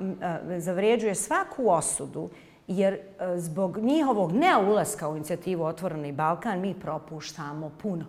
[0.51, 2.29] e, zavrijeđuje svaku osudu
[2.67, 2.99] jer e,
[3.37, 8.05] zbog njihovog neulaska u inicijativu Otvoreni Balkan mi propuštamo puno.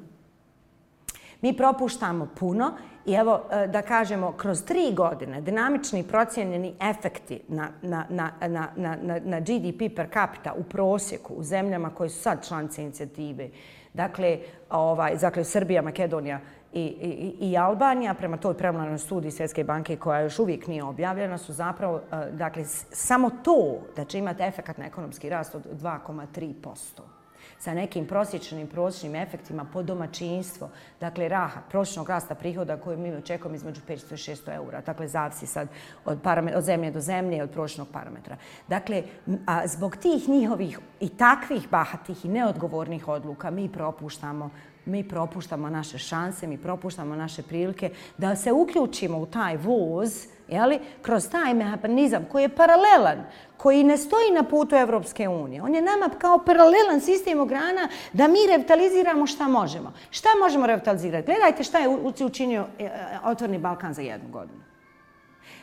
[1.41, 2.73] Mi propuštamo puno
[3.07, 8.69] i evo e, da kažemo kroz tri godine dinamični procijenjeni efekti na, na, na, na,
[8.77, 13.49] na, na GDP per capita u prosjeku u zemljama koje su sad članice inicijative,
[13.95, 14.39] dakle,
[14.71, 16.41] ovaj, dakle Srbija, Makedonija
[16.73, 21.39] i, i, i Albanija, prema toj premlanoj studiji Svjetske banke koja još uvijek nije objavljena,
[21.39, 27.18] su zapravo, e, dakle, samo to da će imati efekt na ekonomski rast od 2,3%
[27.59, 33.57] sa nekim prosječnim prosječnim efektima po domaćinstvo, dakle raha, prosječnog rasta prihoda koji mi očekujemo
[33.57, 34.81] između 500 i 600 eura.
[34.81, 35.69] Dakle, zavisi sad
[36.05, 36.19] od,
[36.57, 38.37] od zemlje do zemlje i od prosječnog parametra.
[38.69, 39.03] Dakle,
[39.47, 44.51] a zbog tih njihovih i takvih bahatih i neodgovornih odluka mi propuštamo
[44.89, 50.79] mi propuštamo naše šanse, mi propuštamo naše prilike da se uključimo u taj voz, jeli,
[51.03, 53.25] kroz taj mehanizam koji je paralelan,
[53.57, 55.63] koji ne stoji na putu Evropske unije.
[55.63, 59.93] On je nama kao paralelan sistem ograna da mi revitaliziramo šta možemo.
[60.11, 61.27] Šta možemo revitalizirati?
[61.27, 61.89] Gledajte šta je
[62.21, 64.61] učinio e, e, Otvorni Balkan za jednu godinu.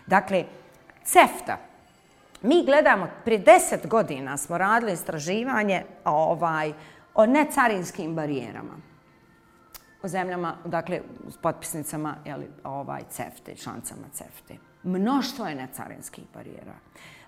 [0.07, 0.45] Dakle,
[1.03, 1.57] CEFTA.
[2.41, 6.73] Mi gledamo, prije deset godina smo radili istraživanje ovaj,
[7.15, 8.94] o necarinskim barijerama
[10.05, 14.55] o zemljama, dakle, s potpisnicama jeli, ovaj, CEFTE, člancama CEFTE.
[14.83, 16.73] Mnoštvo je necarinskih barijera.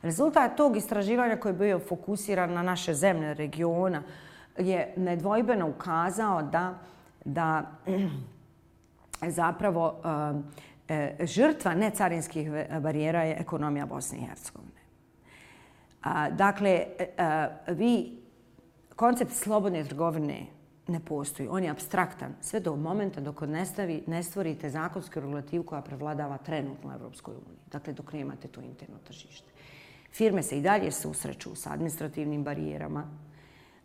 [0.01, 4.03] Rezultat tog istraživanja koji je bio fokusiran na naše zemlje regiona
[4.57, 6.79] je nedvojbeno ukazao da,
[7.25, 7.71] da
[9.39, 10.01] zapravo
[10.89, 12.49] e, žrtva necarinskih
[12.81, 14.77] barijera je ekonomija Bosne i Hercegovine.
[16.31, 18.17] Dakle, eh, vi
[18.95, 20.45] koncept slobodne trgovine
[20.87, 21.49] ne postoji.
[21.51, 26.37] On je abstraktan sve do momenta dok ne, stavi, ne stvorite zakonsku regulativu koja prevladava
[26.37, 27.59] trenutno u Evropskoj uniji.
[27.71, 29.49] Dakle, dok ne imate to interno tržište.
[30.11, 33.03] Firme se i dalje susreću sa administrativnim barijerama,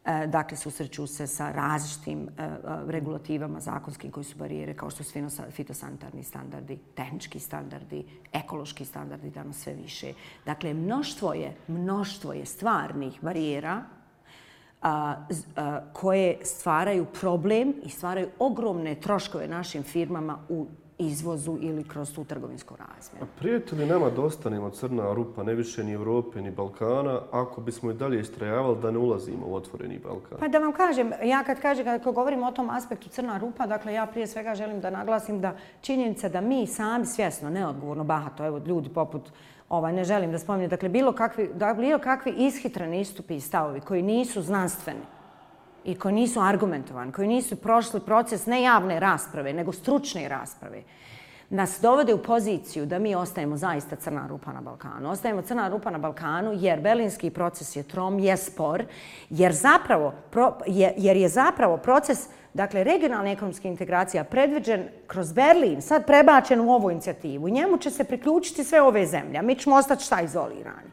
[0.04, 2.48] e, dakle, susreću se sa različitim e, e
[2.86, 5.12] regulativama zakonskim koji su barijere, kao što su
[5.50, 10.12] fitosanitarni standardi, tehnički standardi, ekološki standardi, danas sve više.
[10.46, 13.82] Dakle, mnoštvo je, mnoštvo je stvarnih barijera
[14.82, 15.14] a,
[15.56, 20.66] a, koje stvaraju problem i stvaraju ogromne troškove našim firmama u
[20.98, 23.26] izvozu ili kroz tu trgovinsku razmjenu.
[23.38, 27.90] Prijeti li nama da ostanemo crna rupa, ne više ni Evrope ni Balkana, ako bismo
[27.90, 30.38] i dalje istrajavali da ne ulazimo u otvoreni Balkan?
[30.38, 33.92] Pa da vam kažem, ja kad kažem, kad govorim o tom aspektu crna rupa, dakle
[33.92, 38.60] ja prije svega želim da naglasim da činjenica da mi sami svjesno, neodgovorno, bahato, evo
[38.66, 39.32] ljudi poput
[39.72, 43.80] ovaj, ne želim da spominjem, dakle bilo kakvi, da, bilo kakvi ishitreni istupi i stavovi
[43.80, 45.00] koji nisu znanstveni
[45.84, 50.82] i koji nisu argumentovani, koji nisu prošli proces ne javne rasprave, nego stručne rasprave,
[51.52, 55.10] nas dovode u poziciju da mi ostajemo zaista crna rupa na Balkanu.
[55.10, 58.84] Ostajemo crna rupa na Balkanu jer berlinski proces je trom, je spor,
[59.30, 65.82] jer, zapravo, pro, je, jer je zapravo proces dakle, regionalne ekonomske integracija predviđen kroz Berlin,
[65.82, 67.48] sad prebačen u ovu inicijativu.
[67.48, 70.90] Njemu će se priključiti sve ove zemlje, mi ćemo ostati šta izolirani.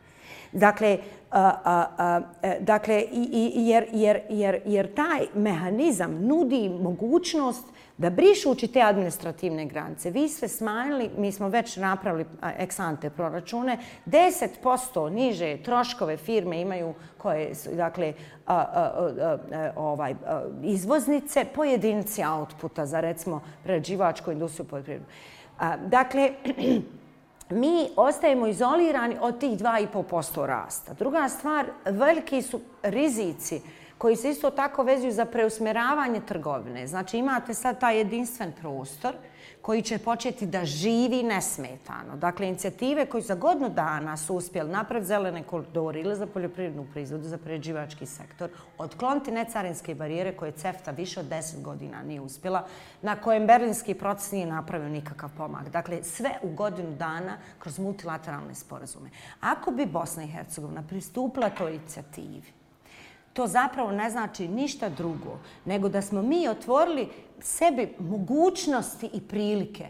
[0.52, 0.98] Dakle,
[1.32, 2.22] a, a, a,
[2.60, 7.66] dakle i, i, jer, jer, jer, jer taj mehanizam nudi mogućnost
[8.00, 12.26] da brišući te administrativne granice, vi ste smanjili, mi smo već napravili
[12.58, 18.14] eksante proračune, 10% niže troškove firme imaju koje su, dakle,
[18.46, 25.06] a, a, a, a, ovaj, a, izvoznice po jedinici outputa za, recimo, prerađivačku industriju poljoprivredu.
[25.86, 26.32] Dakle,
[27.50, 30.94] mi ostajemo izolirani od tih 2,5% rasta.
[30.94, 33.62] Druga stvar, veliki su rizici
[34.00, 36.88] koji se isto tako vezuju za preusmjeravanje trgovine.
[36.88, 39.16] Znači imate sad taj jedinstven prostor
[39.62, 42.16] koji će početi da živi nesmetano.
[42.16, 47.24] Dakle, inicijative koji za godinu dana su uspjeli napraviti zelene koridore ili za poljoprivrednu proizvodu,
[47.24, 52.66] za pređivački sektor, otkloniti necarinske barijere koje CEFTA više od 10 godina nije uspjela,
[53.02, 55.70] na kojem berlinski proces nije napravio nikakav pomak.
[55.70, 59.10] Dakle, sve u godinu dana kroz multilateralne sporazume.
[59.40, 62.59] Ako bi Bosna i Hercegovina pristupila toj inicijativi,
[63.34, 67.10] to zapravo ne znači ništa drugo, nego da smo mi otvorili
[67.42, 69.88] sebi mogućnosti i prilike.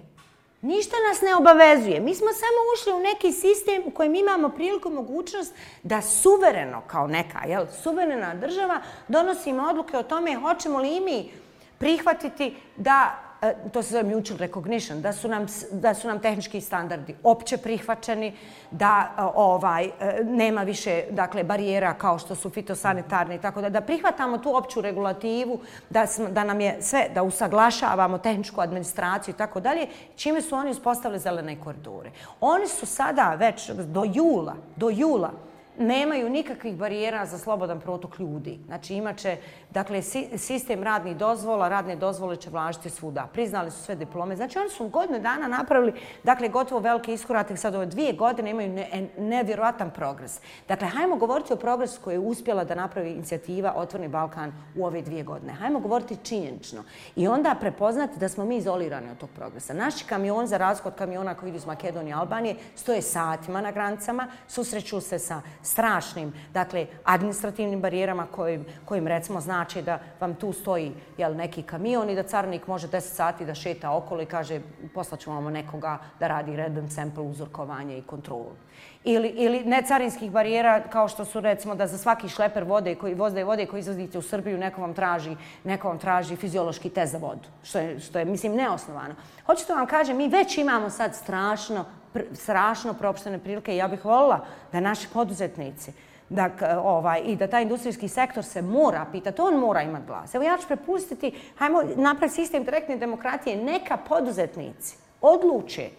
[0.61, 1.99] Ništa nas ne obavezuje.
[1.99, 7.07] Mi smo samo ušli u neki sistem u kojem imamo priliku mogućnost da suvereno, kao
[7.07, 11.31] neka jel, suverena država, donosimo odluke o tome hoćemo li i mi
[11.77, 16.61] prihvatiti da E, to se zove mutual recognition, da su nam, da su nam tehnički
[16.61, 18.33] standardi opće prihvaćeni,
[18.71, 19.91] da e, ovaj e,
[20.23, 24.81] nema više dakle barijera kao što su fitosanitarne i tako da da prihvatamo tu opću
[24.81, 25.59] regulativu,
[25.89, 30.71] da da nam je sve da usaglašavamo tehničku administraciju i tako dalje, čime su oni
[30.71, 32.11] uspostavili zelene koridore.
[32.41, 35.31] Oni su sada već do jula, do jula
[35.79, 38.59] nemaju nikakvih barijera za slobodan protok ljudi.
[38.65, 39.37] Znači imaće,
[39.69, 40.01] dakle,
[40.37, 43.27] sistem radnih dozvola, radne dozvole će vlažiti svuda.
[43.33, 44.35] Priznali su sve diplome.
[44.35, 47.57] Znači oni su godinu dana napravili, dakle, gotovo velike iskorate.
[47.57, 50.39] Sad ove dvije godine imaju ne, nevjerovatan progres.
[50.67, 55.01] Dakle, hajmo govoriti o progresu koji je uspjela da napravi inicijativa Otvorni Balkan u ove
[55.01, 55.53] dvije godine.
[55.53, 56.83] Hajmo govoriti činjenično.
[57.15, 59.73] I onda prepoznati da smo mi izolirani od tog progresa.
[59.73, 63.71] Naši kamion, za razliku od kamiona koji idu iz Makedonije i Albanije, stoje satima na
[63.71, 70.53] granicama, susreću se sa strašnim, dakle, administrativnim barijerama kojim, kojim recimo znači da vam tu
[70.53, 74.61] stoji jel, neki kamion i da carnik može 10 sati da šeta okolo i kaže
[74.93, 78.55] poslaćemo vam nekoga da radi random sample uzorkovanje i kontrolu.
[79.03, 83.43] Ili, ili necarinskih barijera kao što su recimo da za svaki šleper vode koji voze
[83.43, 87.47] vode koji izvozite u Srbiju neko vam traži neko vam traži fiziološki test za vodu
[87.63, 89.15] što je što je mislim neosnovano.
[89.45, 94.05] Hoćete vam kažem mi već imamo sad strašno pr strašno propuštene prilike i ja bih
[94.05, 95.91] volila da naši poduzetnici
[96.29, 96.49] da,
[96.83, 100.35] ovaj, i da taj industrijski sektor se mora pitati, on mora imati glas.
[100.35, 105.89] Evo ja ću prepustiti, hajmo napraviti sistem direktne demokratije, neka poduzetnici odluče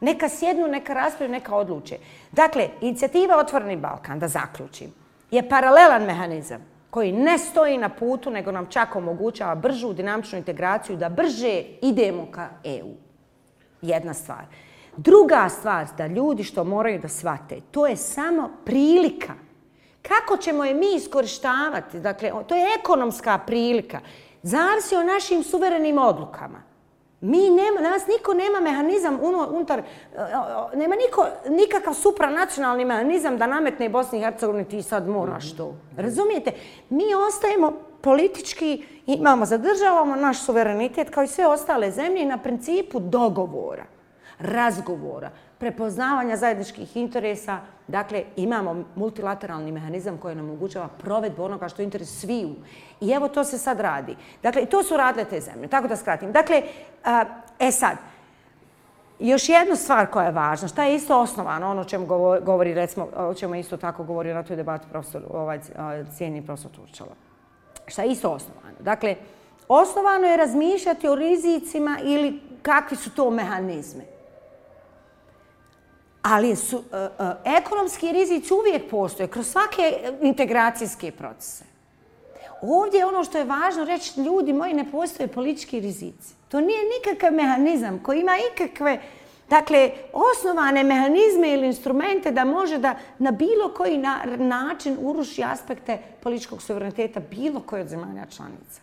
[0.00, 1.98] Neka sjednu, neka raspravljaju, neka odluče.
[2.32, 4.92] Dakle, inicijativa Otvoreni Balkan, da zaključim,
[5.30, 10.96] je paralelan mehanizam koji ne stoji na putu, nego nam čak omogućava bržu dinamičnu integraciju,
[10.96, 12.94] da brže idemo ka EU.
[13.82, 14.44] Jedna stvar.
[14.96, 19.34] Druga stvar, da ljudi što moraju da shvate, to je samo prilika.
[20.02, 22.00] Kako ćemo je mi iskorištavati?
[22.00, 24.00] Dakle, to je ekonomska prilika.
[24.42, 26.69] Zavisi o našim suverenim odlukama.
[27.20, 29.82] Mi nema, nas niko nema mehanizam unutar, e,
[30.16, 35.74] e, nema niko, nikakav supranacionalni mehanizam da nametne Bosni i Hercegovini ti sad moraš to.
[35.96, 36.52] Razumijete?
[36.88, 43.84] Mi ostajemo politički, imamo, zadržavamo naš suverenitet kao i sve ostale zemlje na principu dogovora,
[44.38, 45.30] razgovora,
[45.60, 47.58] prepoznavanja zajedničkih interesa.
[47.88, 52.54] Dakle, imamo multilateralni mehanizam koji nam omogućava provedbu onoga što je interes sviju.
[53.00, 54.16] I evo to se sad radi.
[54.42, 55.68] Dakle, to su radile te zemlje.
[55.68, 56.32] Tako da skratim.
[56.32, 56.62] Dakle,
[57.58, 57.96] e sad,
[59.18, 62.06] još jedna stvar koja je važna, šta je isto osnovano, ono o čemu
[62.42, 65.60] govori, recimo, o čemu isto tako govori na toj debati profesor, ovaj,
[66.16, 67.14] cijeni profesor Turčala.
[67.86, 68.76] Šta je isto osnovano?
[68.80, 69.16] Dakle,
[69.68, 74.19] osnovano je razmišljati o rizicima ili kakvi su to mehanizme.
[76.22, 81.64] Ali su, uh, uh, ekonomski rizici uvijek postoje kroz svake integracijske procese.
[82.62, 86.34] Ovdje je ono što je važno reći, ljudi moji, ne postoje politički rizici.
[86.48, 89.00] To nije nikakav mehanizam koji ima ikakve
[89.50, 95.98] dakle, osnovane mehanizme ili instrumente da može da na bilo koji na, način uruši aspekte
[96.22, 98.80] političkog suvereniteta bilo koje od zemalja članica.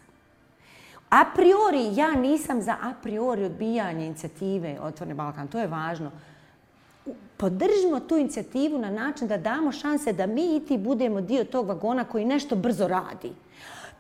[1.10, 5.48] A priori, ja nisam za a priori odbijanje inicijative Otvorni Balkan.
[5.48, 6.12] To je važno.
[7.38, 11.68] Podržimo tu inicijativu na način da damo šanse da mi i ti budemo dio tog
[11.68, 13.32] vagona koji nešto brzo radi.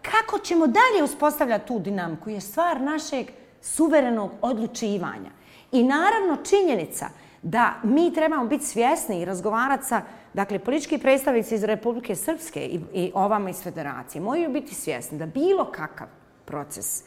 [0.01, 3.27] Kako ćemo dalje uspostavljati tu dinamiku je stvar našeg
[3.61, 5.31] suverenog odlučivanja.
[5.71, 7.09] I naravno činjenica
[7.41, 10.01] da mi trebamo biti svjesni i razgovarati sa
[10.33, 15.25] dakle, politički predstavnici iz Republike Srpske i, i ovama iz federacije, moraju biti svjesni da
[15.25, 16.07] bilo kakav
[16.45, 17.03] proces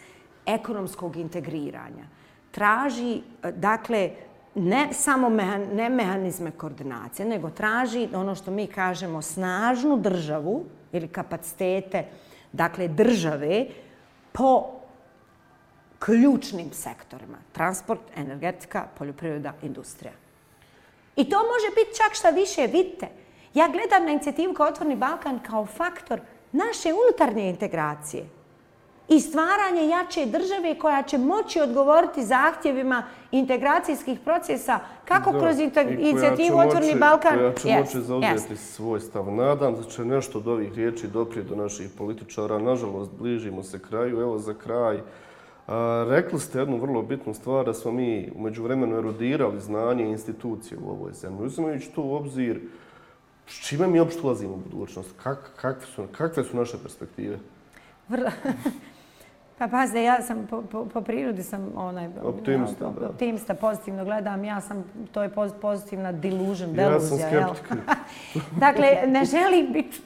[0.47, 2.05] ekonomskog integriranja
[2.51, 3.23] traži,
[3.55, 4.11] dakle,
[4.55, 11.09] ne samo mehan, ne mehanizme koordinacije, nego traži ono što mi kažemo snažnu državu ili
[11.09, 12.05] kapacitete,
[12.53, 13.67] dakle, države
[14.33, 14.67] po
[15.99, 17.39] ključnim sektorima.
[17.53, 20.13] Transport, energetika, poljoprivreda, industrija.
[21.17, 23.09] I to može biti čak šta više, vidite.
[23.55, 26.21] Ja gledam na inicijativu kao Otvorni Balkan kao faktor
[26.53, 28.40] naše unutarnje integracije
[29.11, 36.59] i stvaranje jače države koja će moći odgovoriti zahtjevima integracijskih procesa kako da, kroz inicijativu
[36.59, 37.39] Otvorni Balkan.
[37.39, 38.57] Koja će yes, moći zauzeti yes.
[38.57, 39.33] svoj stav.
[39.33, 42.59] Nadam da će nešto od ovih riječi doprije do naših političara.
[42.59, 44.21] Nažalost, bližimo se kraju.
[44.21, 45.01] Evo za kraj.
[45.67, 50.11] A, rekli ste jednu vrlo bitnu stvar da smo mi umeđu vremenu erodirali znanje i
[50.11, 51.47] institucije u ovoj zemlji.
[51.47, 52.61] Uzimajući to u obzir,
[53.47, 55.11] s čime mi uopšte ulazimo u budućnost?
[55.23, 57.39] Kak, kakve, su, kakve su naše perspektive?
[58.09, 58.31] Vrlo.
[59.61, 63.09] Pa pazite, ja sam po, po, po prirodi sam onaj optimista, ja, da.
[63.09, 64.45] optimista, pozitivno gledam.
[64.45, 65.29] Ja sam to je
[65.61, 67.79] pozitivna delusion, deluzija, ja sam skeptik.
[68.65, 70.01] dakle, ne želim biti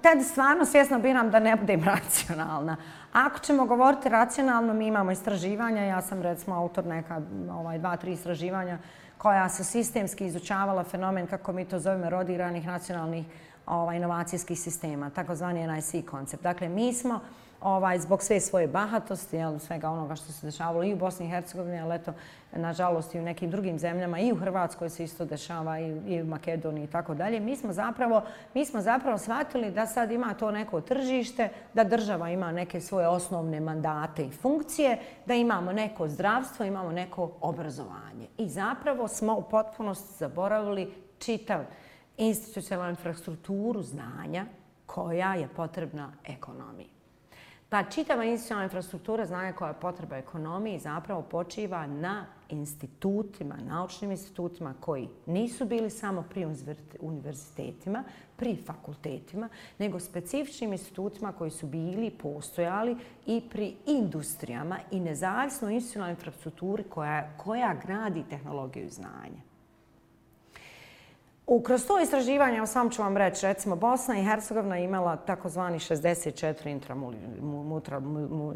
[0.00, 2.76] tad stvarno svjesno biram da ne budem racionalna.
[3.12, 5.82] Ako ćemo govoriti racionalno, mi imamo istraživanja.
[5.82, 8.78] Ja sam recimo autor neka ovaj dva, tri istraživanja
[9.18, 13.26] koja su sistemski izučavala fenomen kako mi to zovemo rodiranih nacionalnih
[13.66, 16.42] ovaj inovacijskih sistema, takozvani NIC koncept.
[16.42, 17.20] Dakle, mi smo
[17.64, 21.28] ovaj, zbog sve svoje bahatosti, jel, svega onoga što se dešavalo i u Bosni i
[21.28, 22.12] Hercegovini, ali eto,
[22.52, 26.26] nažalost i u nekim drugim zemljama, i u Hrvatskoj se isto dešava, i, i u
[26.26, 27.40] Makedoniji i tako dalje.
[27.40, 28.22] Mi smo zapravo,
[28.54, 33.08] mi smo zapravo shvatili da sad ima to neko tržište, da država ima neke svoje
[33.08, 38.26] osnovne mandate i funkcije, da imamo neko zdravstvo, imamo neko obrazovanje.
[38.38, 41.60] I zapravo smo u potpunosti zaboravili čitav
[42.16, 44.46] institucionalnu infrastrukturu znanja
[44.86, 46.93] koja je potrebna ekonomiji.
[47.74, 54.74] Ta čitava institucionalna infrastruktura znanja koja je potreba ekonomiji zapravo počiva na institutima, naučnim institutima
[54.80, 56.46] koji nisu bili samo pri
[57.00, 58.04] univerzitetima,
[58.36, 59.48] pri fakultetima,
[59.78, 62.96] nego specifičnim institutima koji su bili, postojali
[63.26, 69.43] i pri industrijama i nezavisno institucionalnoj infrastrukturi koja, koja gradi tehnologiju znanja.
[71.46, 76.70] U kroz to istraživanje, sam ću vam reći, recimo Bosna i Hercegovina imala takozvani 64
[76.70, 77.20] intramural,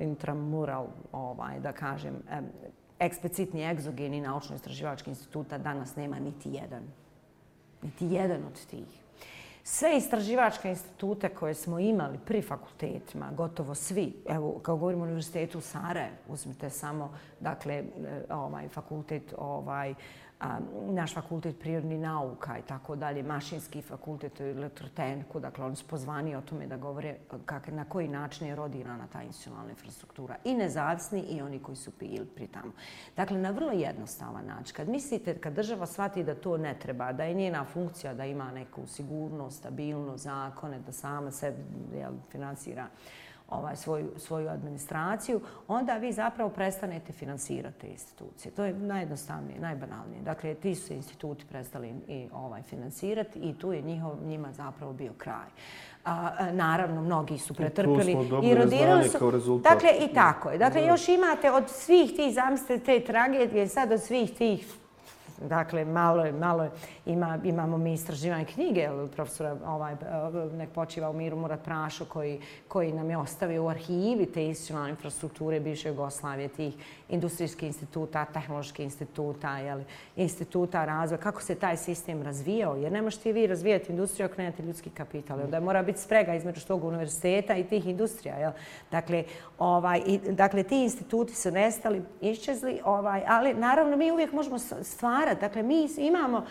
[0.00, 2.22] intramural ovaj, da kažem,
[2.98, 6.82] eksplicitni egzogeni naučno-istraživački instituta, danas nema niti jedan.
[7.82, 9.02] Niti jedan od tih.
[9.62, 15.60] Sve istraživačke institute koje smo imali pri fakultetima, gotovo svi, evo, kao govorimo o univerzitetu
[15.60, 17.84] Sarajevo, uzmite samo, dakle, e,
[18.30, 19.94] ovaj, fakultet, ovaj,
[20.90, 26.36] naš fakultet prirodni nauka i tako dalje, mašinski fakultet u elektrotehniku, dakle oni su pozvani
[26.36, 27.16] o tome da govore
[27.46, 30.36] kak, na koji način je rodirana ta institucionalna infrastruktura.
[30.44, 32.72] I nezavisni i oni koji su bili pri tamo.
[33.16, 34.76] Dakle, na vrlo jednostavan način.
[34.76, 38.50] Kad mislite, kad država shvati da to ne treba, da je njena funkcija da ima
[38.50, 41.54] neku sigurnost, stabilnost, zakone, da sama se
[41.94, 42.88] jel, finansira
[43.48, 48.52] ovaj, svoju, svoju administraciju, onda vi zapravo prestanete finansirati te institucije.
[48.52, 50.22] To je najjednostavnije, najbanalnije.
[50.22, 54.92] Dakle, ti su se instituti prestali i ovaj, finansirati i tu je njihov, njima zapravo
[54.92, 55.48] bio kraj.
[56.04, 59.30] A, naravno, mnogi su pretrpili i rodirali su...
[59.30, 59.72] Rezultat.
[59.72, 60.58] Dakle, i tako je.
[60.58, 64.78] Dakle, još imate od svih tih, zamislite, te tragedije, sad od svih tih
[65.40, 66.70] Dakle, malo je, malo je,
[67.08, 69.96] ima, imamo mi istraživanje knjige, profesora ovaj,
[70.52, 74.90] nek počiva u miru Murat Prašo, koji, koji nam je ostavio u arhivi te institucionalne
[74.90, 76.74] infrastrukture bivše Jugoslavije, tih
[77.08, 79.84] industrijskih instituta, tehnoloških instituta, jeli,
[80.16, 84.62] instituta razvoja, kako se taj sistem razvijao, jer ne možete vi razvijati industriju ako nemate
[84.62, 85.40] ljudski kapital.
[85.40, 88.36] Onda mora biti sprega između tog univerziteta i tih industrija.
[88.36, 88.52] Jel?
[88.90, 89.24] Dakle,
[89.58, 95.40] ovaj, i, dakle, ti instituti su nestali, iščezli, ovaj, ali naravno mi uvijek možemo stvarati.
[95.40, 96.44] Dakle, mi imamo,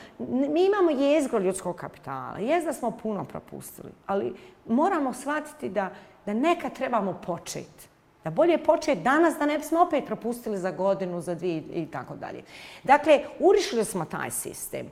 [0.47, 2.37] mi imamo jezgro ljudskog kapitala.
[2.39, 4.33] Jez da smo puno propustili, ali
[4.67, 5.89] moramo shvatiti da,
[6.25, 7.87] da neka trebamo početi.
[8.23, 12.15] Da bolje početi danas, da ne bismo opet propustili za godinu, za dvije i tako
[12.15, 12.43] dalje.
[12.83, 14.87] Dakle, urišili smo taj sistem.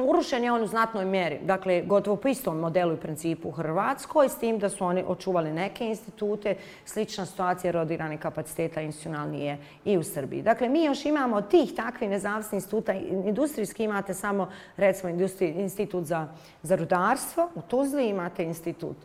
[0.00, 4.28] Urušen je on u znatnoj mjeri, dakle, gotovo po istom modelu i principu u Hrvatskoj,
[4.28, 6.54] s tim da su oni očuvali neke institute,
[6.84, 10.42] slična situacija rodirani kapaciteta institucionalnije i u Srbiji.
[10.42, 16.26] Dakle, mi još imamo tih takvih nezavisnih instituta, industrijski imate samo, recimo, institut za,
[16.62, 18.96] za rudarstvo, u Tuzli imate institut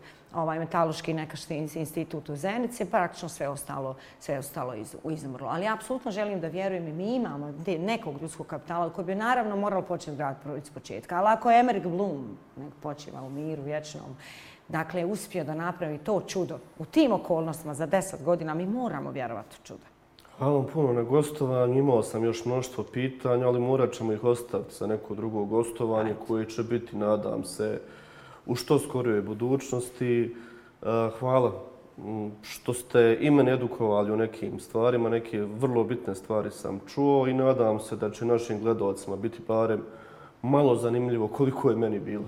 [0.42, 5.48] ovaj metaloški nekašti institut u Zenici, praktično sve ostalo, sve ostalo iz, izumrlo.
[5.48, 9.82] Ali apsolutno želim da vjerujem i mi imamo nekog ljudskog kapitala koji bi naravno moralo
[9.82, 11.18] početi grad iz početka.
[11.18, 14.16] Ali ako je Emmerich Bloom nek počiva u miru vječnom,
[14.68, 19.58] dakle, uspio da napravi to čudo u tim okolnostima za deset godina, mi moramo vjerovati
[19.62, 19.84] u čudo.
[20.38, 21.78] Hvala vam puno na gostovanju.
[21.78, 26.50] Imao sam još mnoštvo pitanja, ali morat ćemo ih ostaviti za neko drugo gostovanje koje
[26.50, 27.82] će biti, nadam se,
[28.48, 30.36] u što skorijoj budućnosti.
[30.82, 30.86] E,
[31.20, 31.52] hvala
[32.42, 37.34] što ste i mene edukovali u nekim stvarima, neke vrlo bitne stvari sam čuo i
[37.34, 39.82] nadam se da će našim gledalcima biti barem
[40.42, 42.26] malo zanimljivo koliko je meni bilo.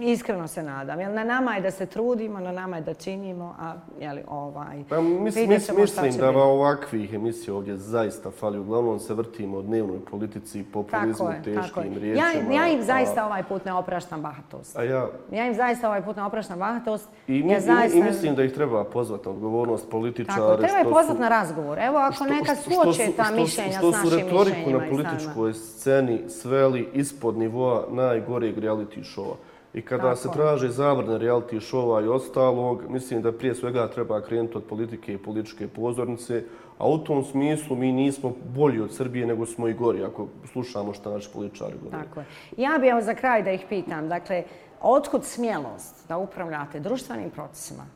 [0.00, 1.00] Iskreno se nadam.
[1.00, 4.84] Jel, na nama je da se trudimo, na nama je da činimo, a jeli, ovaj,
[4.88, 8.58] pa, mis, mis, mislim da va ovakvih emisija ovdje zaista fali.
[8.58, 12.54] Uglavnom se vrtimo o dnevnoj politici, populizmu, tako je, teškim tako riječima.
[12.54, 14.76] Ja, ja im zaista a, ovaj put ne opraštam bahatost.
[14.76, 17.08] A ja, ja im zaista ovaj put ne opraštam bahatost.
[17.28, 17.98] I, mi, ja zaista...
[17.98, 20.36] i, mislim da ih treba pozvati na odgovornost političara.
[20.36, 21.78] Tako, treba je pozvati na razgovor.
[21.78, 23.78] Evo, ako što, neka suoče ta mišljenja s našim mišljenjima.
[23.78, 29.36] Što su retoriku na političkoj sceni sveli ispod nivoa najgoreg reality showa.
[29.74, 30.16] I kada Tako.
[30.16, 35.14] se traže zavrne reality showa i ostalog, mislim da prije svega treba krenuti od politike
[35.14, 36.44] i političke pozornice,
[36.78, 40.92] a u tom smislu mi nismo bolji od Srbije nego smo i gori, ako slušamo
[40.92, 42.04] što naši političari govore.
[42.04, 42.26] Tako je.
[42.56, 44.44] Ja bih za kraj da ih pitam, dakle,
[44.80, 47.86] otkud smjelost da upravljate društvenim procesima?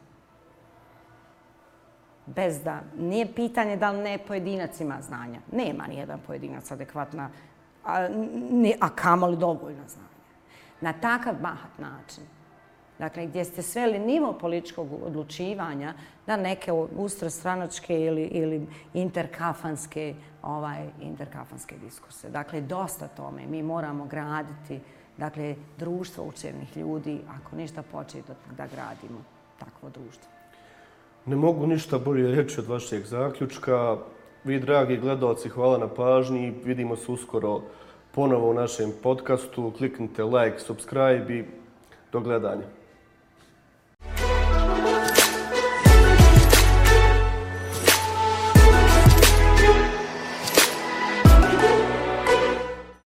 [2.27, 5.41] Bez da, nije pitanje da li ne pojedinac ima znanja.
[5.53, 7.31] Nema ni jedan pojedinac adekvatna,
[7.85, 8.09] a,
[8.51, 10.14] ne, a kamoli dovoljno znanja
[10.81, 12.25] na takav bahat način.
[12.99, 15.95] Dakle, gdje ste sveli nivo političkog odlučivanja
[16.27, 22.31] na neke ustrostranočke ili, ili interkafanske, ovaj, interkafanske diskurse.
[22.31, 23.47] Dakle, dosta tome.
[23.47, 24.81] Mi moramo graditi
[25.17, 29.25] dakle, društvo učenih ljudi, ako ništa početi da gradimo
[29.59, 30.31] takvo društvo.
[31.27, 33.97] Ne mogu ništa bolje reći od vašeg zaključka.
[34.45, 36.55] Vi, dragi gledalci, hvala na pažnji.
[36.65, 37.61] Vidimo se uskoro
[38.15, 39.73] ponovo u našem podcastu.
[39.79, 41.45] Kliknite like, subscribe i
[42.13, 42.67] do gledanja.